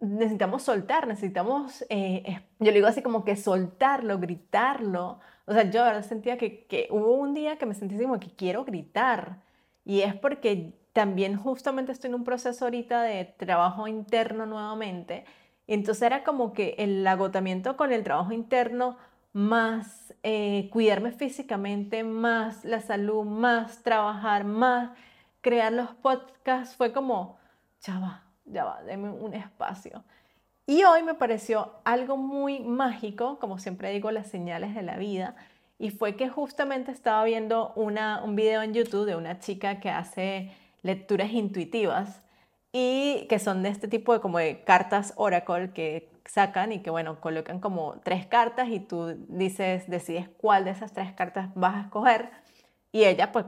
necesitamos 0.00 0.62
soltar, 0.62 1.06
necesitamos, 1.06 1.84
eh, 1.88 2.40
yo 2.58 2.66
le 2.66 2.74
digo 2.74 2.86
así 2.86 3.02
como 3.02 3.24
que 3.24 3.36
soltarlo, 3.36 4.18
gritarlo. 4.18 5.20
O 5.46 5.52
sea, 5.52 5.70
yo 5.70 6.02
sentía 6.02 6.36
que, 6.38 6.66
que 6.66 6.88
hubo 6.90 7.14
un 7.14 7.34
día 7.34 7.56
que 7.58 7.66
me 7.66 7.74
sentí 7.74 7.98
como 7.98 8.20
que 8.20 8.30
quiero 8.34 8.64
gritar 8.64 9.42
y 9.84 10.02
es 10.02 10.14
porque 10.14 10.74
también 10.92 11.36
justamente 11.36 11.92
estoy 11.92 12.08
en 12.08 12.16
un 12.16 12.24
proceso 12.24 12.64
ahorita 12.64 13.02
de 13.02 13.24
trabajo 13.24 13.86
interno 13.86 14.46
nuevamente. 14.46 15.24
Entonces 15.66 16.02
era 16.02 16.24
como 16.24 16.52
que 16.52 16.74
el 16.78 17.06
agotamiento 17.06 17.76
con 17.76 17.92
el 17.92 18.04
trabajo 18.04 18.32
interno 18.32 18.96
más 19.32 20.14
eh, 20.22 20.70
cuidarme 20.72 21.12
físicamente, 21.12 22.02
más 22.04 22.64
la 22.64 22.80
salud, 22.80 23.24
más 23.24 23.82
trabajar, 23.82 24.44
más 24.44 24.90
crear 25.42 25.72
los 25.72 25.90
podcasts, 25.90 26.74
fue 26.74 26.92
como, 26.92 27.36
ya 27.80 28.00
va, 28.00 28.25
ya 28.46 28.64
va, 28.64 28.82
déme 28.82 29.10
un 29.10 29.34
espacio. 29.34 30.04
Y 30.66 30.82
hoy 30.84 31.02
me 31.02 31.14
pareció 31.14 31.74
algo 31.84 32.16
muy 32.16 32.60
mágico, 32.60 33.38
como 33.38 33.58
siempre 33.58 33.90
digo, 33.90 34.10
las 34.10 34.26
señales 34.26 34.74
de 34.74 34.82
la 34.82 34.96
vida, 34.96 35.36
y 35.78 35.90
fue 35.90 36.16
que 36.16 36.28
justamente 36.28 36.90
estaba 36.90 37.22
viendo 37.24 37.72
una, 37.76 38.22
un 38.24 38.34
video 38.34 38.62
en 38.62 38.74
YouTube 38.74 39.06
de 39.06 39.14
una 39.14 39.38
chica 39.38 39.78
que 39.78 39.90
hace 39.90 40.52
lecturas 40.82 41.30
intuitivas 41.32 42.22
y 42.72 43.26
que 43.28 43.38
son 43.38 43.62
de 43.62 43.68
este 43.68 43.88
tipo 43.88 44.12
de 44.12 44.20
como 44.20 44.38
cartas 44.64 45.12
Oracle 45.16 45.72
que 45.72 46.10
sacan 46.24 46.72
y 46.72 46.80
que, 46.80 46.90
bueno, 46.90 47.20
colocan 47.20 47.60
como 47.60 48.00
tres 48.02 48.26
cartas 48.26 48.68
y 48.68 48.80
tú 48.80 49.16
dices, 49.28 49.88
decides 49.88 50.28
cuál 50.36 50.64
de 50.64 50.72
esas 50.72 50.92
tres 50.92 51.12
cartas 51.12 51.50
vas 51.54 51.76
a 51.76 51.80
escoger 51.82 52.30
y 52.92 53.04
ella 53.04 53.32
pues 53.32 53.44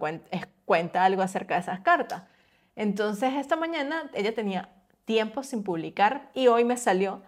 cuenta, 0.64 1.05
algo 1.05 1.23
acerca 1.23 1.55
de 1.55 1.61
esas 1.61 1.81
cartas. 1.81 2.23
Entonces 2.76 3.35
esta 3.35 3.57
mañana 3.57 4.11
ella 4.14 4.35
tenía 4.35 4.69
tiempo 5.09 5.43
sin 5.43 5.65
publicar 5.65 6.29
y 6.35 6.49
hoy 6.49 6.65
me 6.65 6.77
salió 6.77 7.23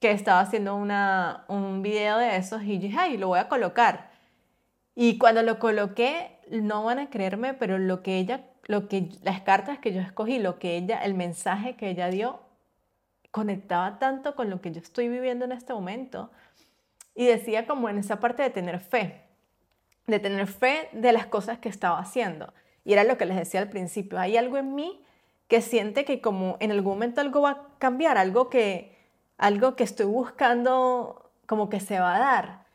que 0.00 0.10
estaba 0.10 0.40
haciendo 0.40 0.74
una, 0.74 1.44
un 1.46 1.80
video 1.80 2.18
de 2.18 2.36
esos 2.36 2.64
y 2.64 2.76
dije, 2.78 2.96
ay, 2.98 3.18
lo 3.18 3.28
voy 3.28 3.38
a 3.38 3.48
colocar. 3.48 4.10
Y 4.96 5.16
cuando 5.16 5.44
lo 5.44 5.60
coloqué, 5.60 6.40
no 6.50 6.82
van 6.82 6.98
a 6.98 7.08
creerme, 7.08 7.54
pero 7.54 7.78
lo 7.78 8.02
que 8.02 8.18
ella, 8.18 8.46
lo 8.66 8.88
que, 8.88 9.10
las 9.22 9.42
cartas 9.42 9.78
que 9.78 9.92
yo 9.92 10.00
escogí, 10.00 10.40
lo 10.40 10.58
que 10.58 10.76
ella, 10.76 11.04
el 11.04 11.14
mensaje 11.14 11.76
que 11.76 11.88
ella 11.88 12.08
dio, 12.08 12.40
conectaba 13.30 14.00
tanto 14.00 14.34
con 14.34 14.50
lo 14.50 14.60
que 14.60 14.72
yo 14.72 14.80
estoy 14.80 15.08
viviendo 15.08 15.44
en 15.44 15.52
este 15.52 15.72
momento. 15.72 16.32
Y 17.14 17.26
decía 17.26 17.64
como 17.64 17.88
en 17.88 17.98
esa 17.98 18.18
parte 18.18 18.42
de 18.42 18.50
tener 18.50 18.80
fe, 18.80 19.22
de 20.08 20.18
tener 20.18 20.48
fe 20.48 20.88
de 20.90 21.12
las 21.12 21.26
cosas 21.26 21.58
que 21.58 21.68
estaba 21.68 22.00
haciendo. 22.00 22.52
Y 22.84 22.94
era 22.94 23.04
lo 23.04 23.16
que 23.16 23.26
les 23.26 23.36
decía 23.36 23.60
al 23.60 23.68
principio, 23.68 24.18
hay 24.18 24.36
algo 24.36 24.56
en 24.56 24.74
mí 24.74 25.04
que 25.50 25.60
siente 25.62 26.04
que 26.04 26.20
como 26.20 26.56
en 26.60 26.70
algún 26.70 26.94
momento 26.94 27.20
algo 27.20 27.42
va 27.42 27.50
a 27.50 27.66
cambiar, 27.78 28.16
algo 28.16 28.48
que, 28.48 28.96
algo 29.36 29.74
que 29.74 29.82
estoy 29.82 30.06
buscando 30.06 31.32
como 31.46 31.68
que 31.68 31.80
se 31.80 31.98
va 31.98 32.14
a 32.14 32.18
dar. 32.20 32.66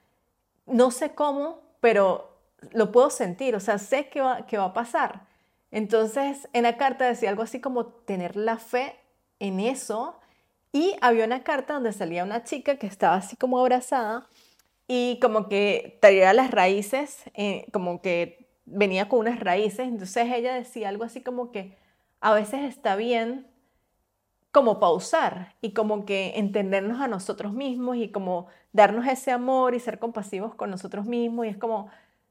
No 0.66 0.92
sé 0.92 1.16
cómo, 1.16 1.62
pero 1.80 2.38
lo 2.74 2.92
puedo 2.92 3.10
sentir, 3.10 3.56
o 3.56 3.62
sea, 3.62 3.78
sé 3.78 4.10
que 4.10 4.20
va, 4.20 4.46
que 4.46 4.58
va 4.58 4.66
a 4.66 4.74
pasar. 4.74 5.26
Entonces, 5.72 6.50
en 6.52 6.64
la 6.64 6.76
carta 6.76 7.06
decía 7.06 7.30
algo 7.30 7.44
así 7.44 7.62
como 7.62 7.86
tener 7.86 8.36
la 8.36 8.58
fe 8.58 9.00
en 9.40 9.62
eso 9.62 10.20
y 10.74 10.98
había 11.00 11.24
una 11.24 11.44
carta 11.44 11.76
donde 11.76 11.94
salía 11.94 12.26
una 12.26 12.44
chica 12.44 12.76
que 12.76 12.88
estaba 12.88 13.16
así 13.16 13.38
como 13.38 13.58
abrazada 13.58 14.28
y 14.86 15.18
como 15.22 15.48
que 15.48 15.98
traía 16.02 16.34
las 16.34 16.52
raíces, 16.52 17.24
eh, 17.36 17.68
como 17.72 18.02
que 18.02 18.50
venía 18.66 19.08
con 19.08 19.20
unas 19.20 19.40
raíces. 19.40 19.88
Entonces 19.88 20.28
ella 20.34 20.56
decía 20.56 20.90
algo 20.90 21.06
así 21.06 21.22
como 21.22 21.54
que 21.54 21.85
a 22.22 22.34
veces 22.34 22.64
está 22.64 22.96
bien 22.96 23.48
como 24.52 24.80
pausar 24.80 25.56
y 25.62 25.74
como 25.74 26.06
que 26.06 26.34
entendernos 26.38 27.02
a 27.02 27.10
nosotros 27.10 27.54
mismos 27.54 27.98
y 27.98 28.10
como 28.10 28.48
darnos 28.72 29.06
ese 29.06 29.32
amor 29.32 29.76
y 29.76 29.82
ser 29.82 30.00
compasivos 30.00 30.56
con 30.56 30.70
nosotros 30.70 31.06
mismos. 31.06 31.46
Y 31.46 31.50
es 31.50 31.58
como, 31.58 31.90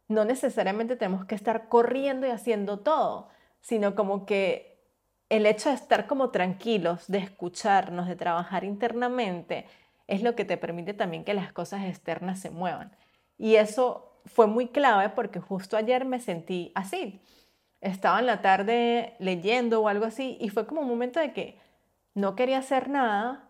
no 0.08 0.24
necesariamente 0.24 0.96
tenemos 0.96 1.26
que 1.26 1.34
estar 1.34 1.68
corriendo 1.68 2.26
y 2.26 2.30
haciendo 2.30 2.78
todo, 2.80 3.28
sino 3.60 3.94
como 3.94 4.24
que 4.24 4.74
el 5.28 5.46
hecho 5.46 5.68
de 5.68 5.74
estar 5.74 6.06
como 6.06 6.30
tranquilos, 6.30 7.08
de 7.08 7.18
escucharnos, 7.18 8.08
de 8.08 8.16
trabajar 8.16 8.64
internamente, 8.64 9.66
es 10.06 10.22
lo 10.22 10.34
que 10.34 10.44
te 10.44 10.56
permite 10.56 10.94
también 10.94 11.24
que 11.24 11.34
las 11.34 11.52
cosas 11.52 11.84
externas 11.84 12.40
se 12.40 12.50
muevan. 12.50 12.96
Y 13.36 13.56
eso 13.56 14.12
fue 14.26 14.46
muy 14.46 14.68
clave 14.68 15.10
porque 15.10 15.40
justo 15.40 15.76
ayer 15.76 16.04
me 16.04 16.20
sentí 16.20 16.72
así. 16.74 17.20
Estaba 17.84 18.18
en 18.18 18.26
la 18.26 18.40
tarde 18.42 19.14
leyendo 19.18 19.82
o 19.82 19.88
algo 19.88 20.06
así 20.06 20.36
y 20.40 20.48
fue 20.48 20.66
como 20.66 20.80
un 20.80 20.88
momento 20.88 21.20
de 21.20 21.32
que 21.32 21.60
no 22.14 22.34
quería 22.34 22.58
hacer 22.58 22.88
nada 22.88 23.48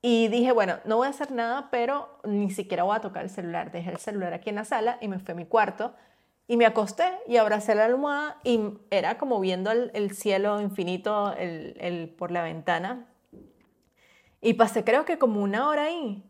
y 0.00 0.28
dije, 0.28 0.52
bueno, 0.52 0.78
no 0.84 0.96
voy 0.96 1.08
a 1.08 1.10
hacer 1.10 1.30
nada, 1.32 1.68
pero 1.70 2.20
ni 2.24 2.50
siquiera 2.50 2.84
voy 2.84 2.96
a 2.96 3.00
tocar 3.00 3.24
el 3.24 3.30
celular. 3.30 3.72
Dejé 3.72 3.90
el 3.90 3.98
celular 3.98 4.32
aquí 4.32 4.50
en 4.50 4.56
la 4.56 4.64
sala 4.64 4.98
y 5.00 5.08
me 5.08 5.18
fui 5.18 5.32
a 5.32 5.34
mi 5.34 5.46
cuarto 5.46 5.94
y 6.48 6.56
me 6.56 6.64
acosté 6.64 7.04
y 7.26 7.36
abracé 7.36 7.74
la 7.74 7.86
almohada 7.86 8.40
y 8.44 8.60
era 8.90 9.18
como 9.18 9.40
viendo 9.40 9.70
el, 9.70 10.10
cielo 10.14 10.60
infinito 10.60 11.34
el, 11.36 12.14
por 12.16 12.30
la 12.30 12.42
ventana. 12.42 13.06
Y 14.40 14.54
pasé 14.54 14.84
creo 14.84 15.04
que 15.04 15.18
como 15.18 15.42
una 15.42 15.68
hora 15.68 15.84
ahí. 15.84 16.22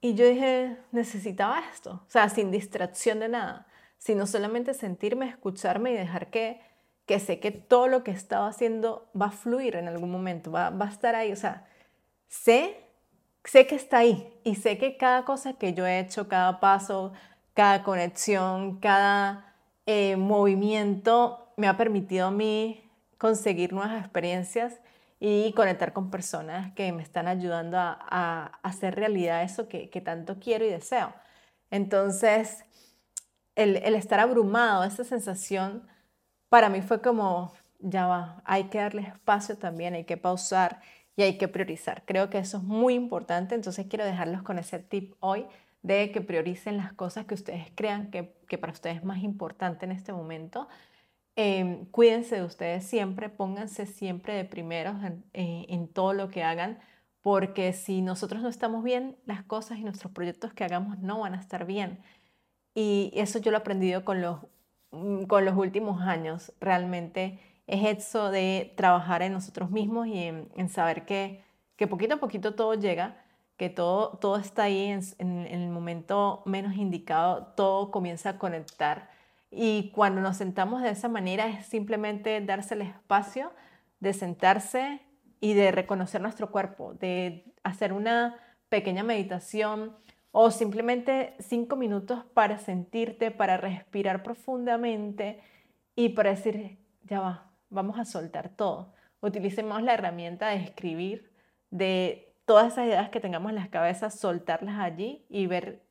Y 0.00 0.14
yo 0.14 0.26
dije, 0.26 0.76
necesitaba 0.92 1.60
esto. 1.72 2.02
O 2.06 2.10
sea, 2.10 2.28
sin 2.28 2.50
distracción 2.50 3.20
de 3.20 3.28
nada, 3.28 3.66
sino 3.98 4.26
solamente 4.26 4.74
sentirme, 4.74 5.28
escucharme 5.28 5.90
y 5.90 5.94
dejar 5.94 6.30
que, 6.30 6.60
que 7.06 7.20
sé 7.20 7.40
que 7.40 7.50
todo 7.50 7.88
lo 7.88 8.02
que 8.04 8.10
estaba 8.10 8.48
haciendo 8.48 9.10
va 9.20 9.26
a 9.26 9.30
fluir 9.30 9.76
en 9.76 9.88
algún 9.88 10.10
momento, 10.10 10.50
va, 10.50 10.70
va 10.70 10.86
a 10.86 10.90
estar 10.90 11.14
ahí. 11.14 11.32
O 11.32 11.36
sea, 11.36 11.66
sé, 12.28 12.76
sé 13.44 13.66
que 13.66 13.74
está 13.74 13.98
ahí 13.98 14.32
y 14.44 14.54
sé 14.56 14.78
que 14.78 14.96
cada 14.96 15.24
cosa 15.24 15.54
que 15.54 15.74
yo 15.74 15.86
he 15.86 15.98
hecho, 16.00 16.28
cada 16.28 16.60
paso, 16.60 17.12
cada 17.54 17.82
conexión, 17.82 18.80
cada 18.80 19.54
eh, 19.86 20.16
movimiento 20.16 21.52
me 21.56 21.68
ha 21.68 21.76
permitido 21.76 22.28
a 22.28 22.30
mí 22.30 22.90
conseguir 23.18 23.72
nuevas 23.72 24.00
experiencias 24.00 24.80
y 25.20 25.52
conectar 25.52 25.92
con 25.92 26.10
personas 26.10 26.72
que 26.74 26.92
me 26.92 27.02
están 27.02 27.28
ayudando 27.28 27.78
a, 27.78 28.58
hacer 28.62 28.94
realidad 28.96 29.42
eso 29.42 29.68
que, 29.68 29.88
tanto 30.04 30.38
quiero 30.38 30.64
y 30.64 30.70
deseo. 30.70 31.14
Entonces, 31.70 32.64
el, 33.54 33.76
el, 33.76 33.94
estar 33.94 34.20
abrumado, 34.20 34.84
esa 34.84 35.04
sensación, 35.04 35.86
para 36.54 36.68
mí 36.68 36.82
fue 36.82 37.00
como, 37.00 37.52
ya 37.80 38.06
va, 38.06 38.40
hay 38.44 38.68
que 38.68 38.78
darle 38.78 39.02
espacio 39.02 39.58
también, 39.58 39.94
hay 39.94 40.04
que 40.04 40.16
pausar 40.16 40.80
y 41.16 41.22
hay 41.22 41.36
que 41.36 41.48
priorizar. 41.48 42.04
Creo 42.06 42.30
que 42.30 42.38
eso 42.38 42.58
es 42.58 42.62
muy 42.62 42.94
importante, 42.94 43.56
entonces 43.56 43.88
quiero 43.88 44.04
dejarlos 44.04 44.44
con 44.44 44.60
ese 44.60 44.78
tip 44.78 45.14
hoy 45.18 45.46
de 45.82 46.12
que 46.12 46.20
prioricen 46.20 46.76
las 46.76 46.92
cosas 46.92 47.26
que 47.26 47.34
ustedes 47.34 47.72
crean 47.74 48.08
que, 48.12 48.22
para 48.56 48.72
ustedes 48.72 48.98
es 48.98 49.04
más 49.04 49.24
importante 49.24 49.84
en 49.84 49.90
este 49.90 50.12
momento. 50.12 50.68
Em, 51.34 51.86
cuídense 51.86 52.36
de 52.36 52.44
ustedes 52.44 52.84
siempre, 52.84 53.28
pónganse 53.30 53.86
siempre 53.86 54.34
de 54.34 54.44
primeros 54.44 54.94
eh, 55.32 55.66
en, 55.68 55.88
todo 55.88 56.12
lo 56.12 56.30
que 56.30 56.44
hagan, 56.44 56.78
porque 57.20 57.72
si 57.72 58.00
nosotros 58.00 58.42
no 58.42 58.48
estamos 58.48 58.84
bien, 58.84 59.16
las 59.26 59.42
cosas 59.42 59.78
y 59.78 59.82
nuestros 59.82 60.12
proyectos 60.12 60.52
que 60.52 60.62
hagamos 60.62 61.00
no 61.00 61.18
van 61.18 61.34
a 61.34 61.40
estar 61.40 61.66
bien. 61.66 61.98
Y 62.74 63.10
eso 63.14 63.40
yo 63.40 63.50
lo 63.50 63.56
he 63.56 63.60
aprendido 63.60 64.04
con 64.04 64.20
los, 64.22 64.38
con 65.28 65.44
los 65.44 65.56
últimos 65.56 66.02
años. 66.02 66.52
Realmente 66.60 67.40
es 67.66 67.98
eso 67.98 68.30
de 68.30 68.72
trabajar 68.76 69.22
en 69.22 69.32
nosotros 69.32 69.70
mismos 69.70 70.06
y 70.06 70.18
en, 70.18 70.68
saber 70.68 71.04
que, 71.04 71.44
que 71.76 71.86
poquito 71.86 72.14
a 72.14 72.18
poquito 72.18 72.54
todo 72.54 72.74
llega 72.74 73.24
que 73.56 73.70
todo, 73.70 74.18
todo 74.18 74.36
está 74.36 74.64
ahí 74.64 74.86
en, 75.18 75.46
el 75.46 75.68
momento 75.68 76.42
menos 76.44 76.74
indicado, 76.76 77.52
todo 77.56 77.90
comienza 77.90 78.30
a 78.30 78.38
conectar. 78.38 79.10
Y 79.50 79.90
cuando 79.92 80.20
nos 80.20 80.36
sentamos 80.36 80.82
de 80.82 80.90
esa 80.90 81.08
manera 81.08 81.46
es 81.46 81.66
simplemente 81.66 82.40
darse 82.40 82.74
el 82.74 82.82
espacio 82.82 83.52
de 84.00 84.12
sentarse 84.12 85.00
y 85.40 85.54
de 85.54 85.70
reconocer 85.70 86.20
nuestro 86.20 86.50
cuerpo, 86.50 86.94
de 86.94 87.54
hacer 87.62 87.92
una 87.92 88.36
pequeña 88.68 89.04
meditación 89.04 89.96
o 90.36 90.50
simplemente 90.50 91.36
cinco 91.38 91.76
minutos 91.76 92.24
para 92.34 92.58
sentirte, 92.58 93.30
para 93.30 93.56
respirar 93.56 94.24
profundamente 94.24 95.40
y 95.94 96.08
para 96.08 96.30
decir, 96.30 96.76
ya 97.04 97.20
va, 97.20 97.52
vamos 97.70 98.00
a 98.00 98.04
soltar 98.04 98.48
todo. 98.48 98.92
Utilicemos 99.20 99.80
la 99.80 99.94
herramienta 99.94 100.48
de 100.48 100.56
escribir, 100.56 101.30
de 101.70 102.34
todas 102.46 102.72
esas 102.72 102.88
ideas 102.88 103.10
que 103.10 103.20
tengamos 103.20 103.50
en 103.50 103.54
las 103.54 103.68
cabezas, 103.68 104.18
soltarlas 104.18 104.80
allí 104.80 105.24
y 105.28 105.46
ver 105.46 105.84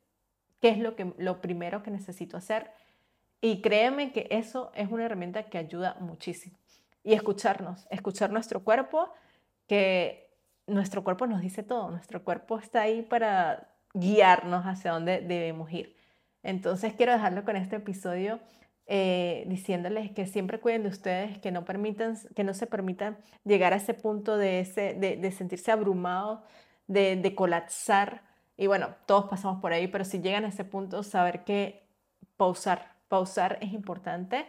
qué 0.60 0.68
es 0.68 0.78
lo, 0.78 0.94
que, 0.94 1.14
lo 1.16 1.40
primero 1.40 1.82
que 1.82 1.90
necesito 1.90 2.36
hacer. 2.36 2.70
Y 3.40 3.62
créeme 3.62 4.12
que 4.12 4.26
eso 4.28 4.72
es 4.74 4.92
una 4.92 5.06
herramienta 5.06 5.44
que 5.44 5.56
ayuda 5.56 5.96
muchísimo. 6.00 6.58
Y 7.02 7.14
escucharnos, 7.14 7.86
escuchar 7.88 8.30
nuestro 8.30 8.62
cuerpo, 8.62 9.08
que 9.66 10.28
nuestro 10.66 11.02
cuerpo 11.02 11.26
nos 11.26 11.40
dice 11.40 11.62
todo, 11.62 11.90
nuestro 11.90 12.22
cuerpo 12.22 12.58
está 12.58 12.82
ahí 12.82 13.00
para 13.00 13.73
guiarnos 13.94 14.64
hacia 14.64 14.92
dónde 14.92 15.20
debemos 15.20 15.72
ir. 15.72 15.96
Entonces 16.42 16.92
quiero 16.94 17.12
dejarlo 17.12 17.44
con 17.44 17.56
este 17.56 17.76
episodio 17.76 18.40
eh, 18.86 19.44
diciéndoles 19.46 20.10
que 20.10 20.26
siempre 20.26 20.60
cuiden 20.60 20.82
de 20.82 20.90
ustedes, 20.90 21.38
que 21.38 21.50
no, 21.50 21.64
permitan, 21.64 22.18
que 22.36 22.44
no 22.44 22.52
se 22.52 22.66
permitan 22.66 23.16
llegar 23.44 23.72
a 23.72 23.76
ese 23.76 23.94
punto 23.94 24.36
de, 24.36 24.60
ese, 24.60 24.92
de, 24.94 25.32
sentirse 25.32 25.72
abrumados, 25.72 26.40
de, 26.86 27.16
de, 27.16 27.34
colapsar. 27.34 28.22
Y 28.58 28.66
bueno, 28.66 28.94
todos 29.06 29.24
pasamos 29.30 29.60
por 29.62 29.72
ahí, 29.72 29.88
pero 29.88 30.04
si 30.04 30.20
llegan 30.20 30.44
a 30.44 30.48
ese 30.48 30.64
punto, 30.64 31.02
saber 31.02 31.44
que 31.44 31.88
pausar, 32.36 32.92
pausar 33.08 33.58
es 33.62 33.72
importante. 33.72 34.46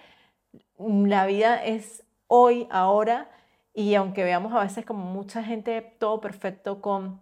La 0.77 1.25
vida 1.25 1.63
es 1.63 2.03
hoy, 2.27 2.67
ahora, 2.71 3.29
y 3.73 3.95
aunque 3.95 4.23
veamos 4.25 4.53
a 4.53 4.59
veces 4.59 4.85
como 4.85 5.05
mucha 5.05 5.43
gente 5.43 5.81
todo 5.99 6.19
perfecto 6.19 6.81
con, 6.81 7.21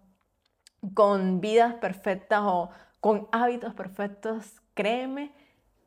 con 0.93 1.41
vidas 1.41 1.75
perfectas 1.75 2.41
o 2.43 2.69
con 2.99 3.27
hábitos 3.31 3.73
perfectos, 3.73 4.61
créeme 4.73 5.31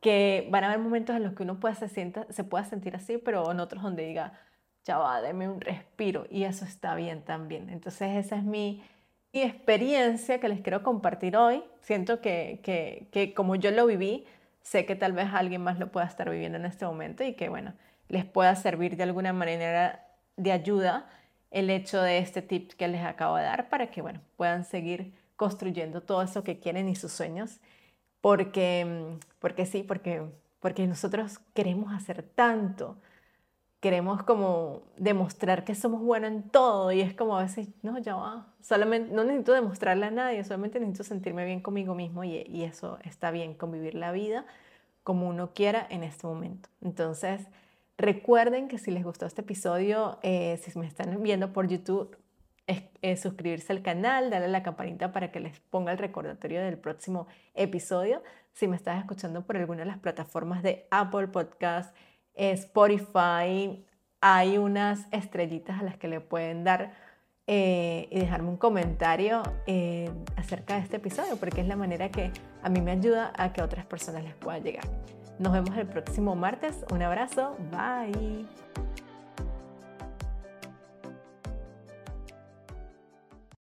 que 0.01 0.47
van 0.51 0.65
a 0.65 0.69
haber 0.69 0.79
momentos 0.79 1.17
en 1.17 1.25
los 1.25 1.35
que 1.35 1.43
uno 1.43 1.59
puede 1.59 1.75
se, 1.75 1.89
sienta, 1.89 2.27
se 2.31 2.45
pueda 2.45 2.65
sentir 2.65 2.95
así, 2.95 3.19
pero 3.19 3.51
en 3.51 3.61
otros 3.61 3.83
donde 3.83 4.07
diga, 4.07 4.39
ya 4.85 4.99
va, 4.99 5.21
déme 5.21 5.49
un 5.49 5.61
respiro 5.61 6.27
y 6.31 6.45
eso 6.45 6.65
está 6.65 6.95
bien 6.95 7.23
también. 7.23 7.71
Entonces 7.71 8.17
esa 8.17 8.37
es 8.37 8.45
mi, 8.45 8.85
mi 9.33 9.43
experiencia 9.43 10.39
que 10.41 10.49
les 10.49 10.61
quiero 10.61 10.83
compartir 10.83 11.37
hoy. 11.37 11.65
Siento 11.81 12.21
que, 12.21 12.61
que, 12.63 13.09
que, 13.11 13.35
como 13.35 13.57
yo 13.57 13.71
lo 13.71 13.87
viví, 13.87 14.27
sé 14.63 14.87
que 14.87 14.95
tal 14.95 15.13
vez 15.13 15.29
alguien 15.33 15.63
más 15.63 15.79
lo 15.79 15.91
pueda 15.91 16.07
estar 16.07 16.31
viviendo 16.31 16.59
en 16.59 16.67
este 16.67 16.87
momento 16.87 17.25
y 17.25 17.35
que 17.35 17.49
bueno, 17.49 17.75
les 18.09 18.25
pueda 18.25 18.55
servir 18.55 18.97
de 18.97 19.03
alguna 19.03 19.33
manera 19.33 20.07
de 20.37 20.53
ayuda 20.53 21.09
el 21.51 21.71
hecho 21.71 22.01
de 22.03 22.19
este 22.19 22.43
tip 22.43 22.73
que 22.73 22.89
les 22.89 23.05
acabo 23.05 23.37
de 23.37 23.45
dar 23.45 23.69
para 23.69 23.91
que 23.91 24.03
bueno, 24.03 24.21
puedan 24.37 24.65
seguir 24.65 25.13
construyendo 25.37 26.03
todo 26.03 26.23
eso 26.23 26.43
que 26.45 26.59
quieren 26.59 26.89
y 26.89 26.97
sus 26.97 27.13
sueños 27.13 27.61
porque, 28.21 28.85
mm, 28.85 29.21
porque 29.39 29.67
sí, 29.67 29.83
porque, 29.83 30.23
porque 30.61 30.87
nosotros 30.87 31.39
queremos 31.55 31.95
hacer 31.95 32.23
tanto, 32.23 32.97
queremos 33.81 34.23
como 34.25 34.83
demostrar 34.97 35.65
que 35.65 35.75
somos 35.75 36.01
buenos 36.03 36.31
en 36.33 36.43
todo 36.51 36.91
y 36.93 37.03
es 37.03 37.15
como 37.15 37.39
a 37.39 37.43
veces, 37.43 37.69
no, 37.83 37.99
ya 37.99 38.17
va, 38.17 38.47
solamente, 38.61 39.15
no 39.15 39.25
necesito 39.25 39.53
demostrarle 39.53 40.07
a 40.07 40.11
nadie, 40.11 40.43
solamente 40.45 40.81
necesito 40.81 41.05
sentirme 41.05 41.45
bien 41.45 41.61
conmigo 41.61 41.95
mismo 41.95 42.25
y, 42.25 42.39
y 42.49 42.65
eso 42.65 42.99
está 43.05 43.31
bien, 43.31 43.55
convivir 43.55 43.95
la 43.95 44.13
vida 44.13 44.45
como 45.05 45.29
uno 45.29 45.53
quiera 45.55 45.87
en 45.89 46.03
este 46.03 46.27
momento. 46.27 46.69
Entonces, 46.83 47.47
recuerden 47.99 48.69
que 48.69 48.79
si 48.79 48.91
les 48.91 49.05
gustó 49.05 49.27
este 49.27 49.43
episodio, 49.43 50.19
eh, 50.23 50.61
si 50.63 50.79
me 50.79 50.87
están 50.87 51.23
viendo 51.23 51.53
por 51.53 51.69
YouTube, 51.69 52.17
suscribirse 53.17 53.73
al 53.73 53.83
canal, 53.83 54.31
darle 54.31 54.47
a 54.47 54.49
la 54.49 54.65
campanita 54.65 55.13
para 55.13 55.31
que 55.31 55.39
les 55.39 55.61
ponga 55.61 55.93
el 55.93 55.99
recordatorio 55.99 56.61
del 56.61 56.77
próximo 56.77 57.29
episodio. 57.55 58.23
Si 58.53 58.67
me 58.67 58.75
estás 58.75 58.99
escuchando 58.99 59.47
por 59.47 59.57
alguna 59.57 59.81
de 59.81 59.87
las 59.87 59.99
plataformas 59.99 60.65
de 60.65 60.89
Apple 60.91 61.29
Podcast, 61.29 61.95
Spotify, 62.35 63.85
hay 64.21 64.59
unas 64.59 65.07
estrellitas 65.13 65.81
a 65.81 65.85
las 65.85 65.97
que 65.97 66.09
le 66.09 66.21
pueden 66.21 66.65
dar 66.65 66.93
eh, 67.47 68.09
y 68.11 68.19
dejarme 68.19 68.49
un 68.49 68.57
comentario 68.57 69.43
eh, 69.67 70.11
acerca 70.37 70.75
de 70.75 70.81
este 70.81 70.97
episodio, 70.97 71.37
porque 71.37 71.61
es 71.61 71.69
la 71.69 71.77
manera 71.77 72.11
que 72.11 72.33
a 72.63 72.69
mí 72.69 72.81
me 72.81 72.91
ayuda 72.91 73.33
a 73.37 73.53
que 73.53 73.63
otras 73.63 73.87
personas 73.87 74.25
les 74.25 74.35
puedan 74.35 74.63
llegar. 74.65 74.85
Nos 75.39 75.53
vemos 75.53 75.77
el 75.77 75.87
próximo 75.87 76.35
martes. 76.35 76.85
Un 76.91 77.03
abrazo. 77.03 77.57
Bye. 77.71 78.47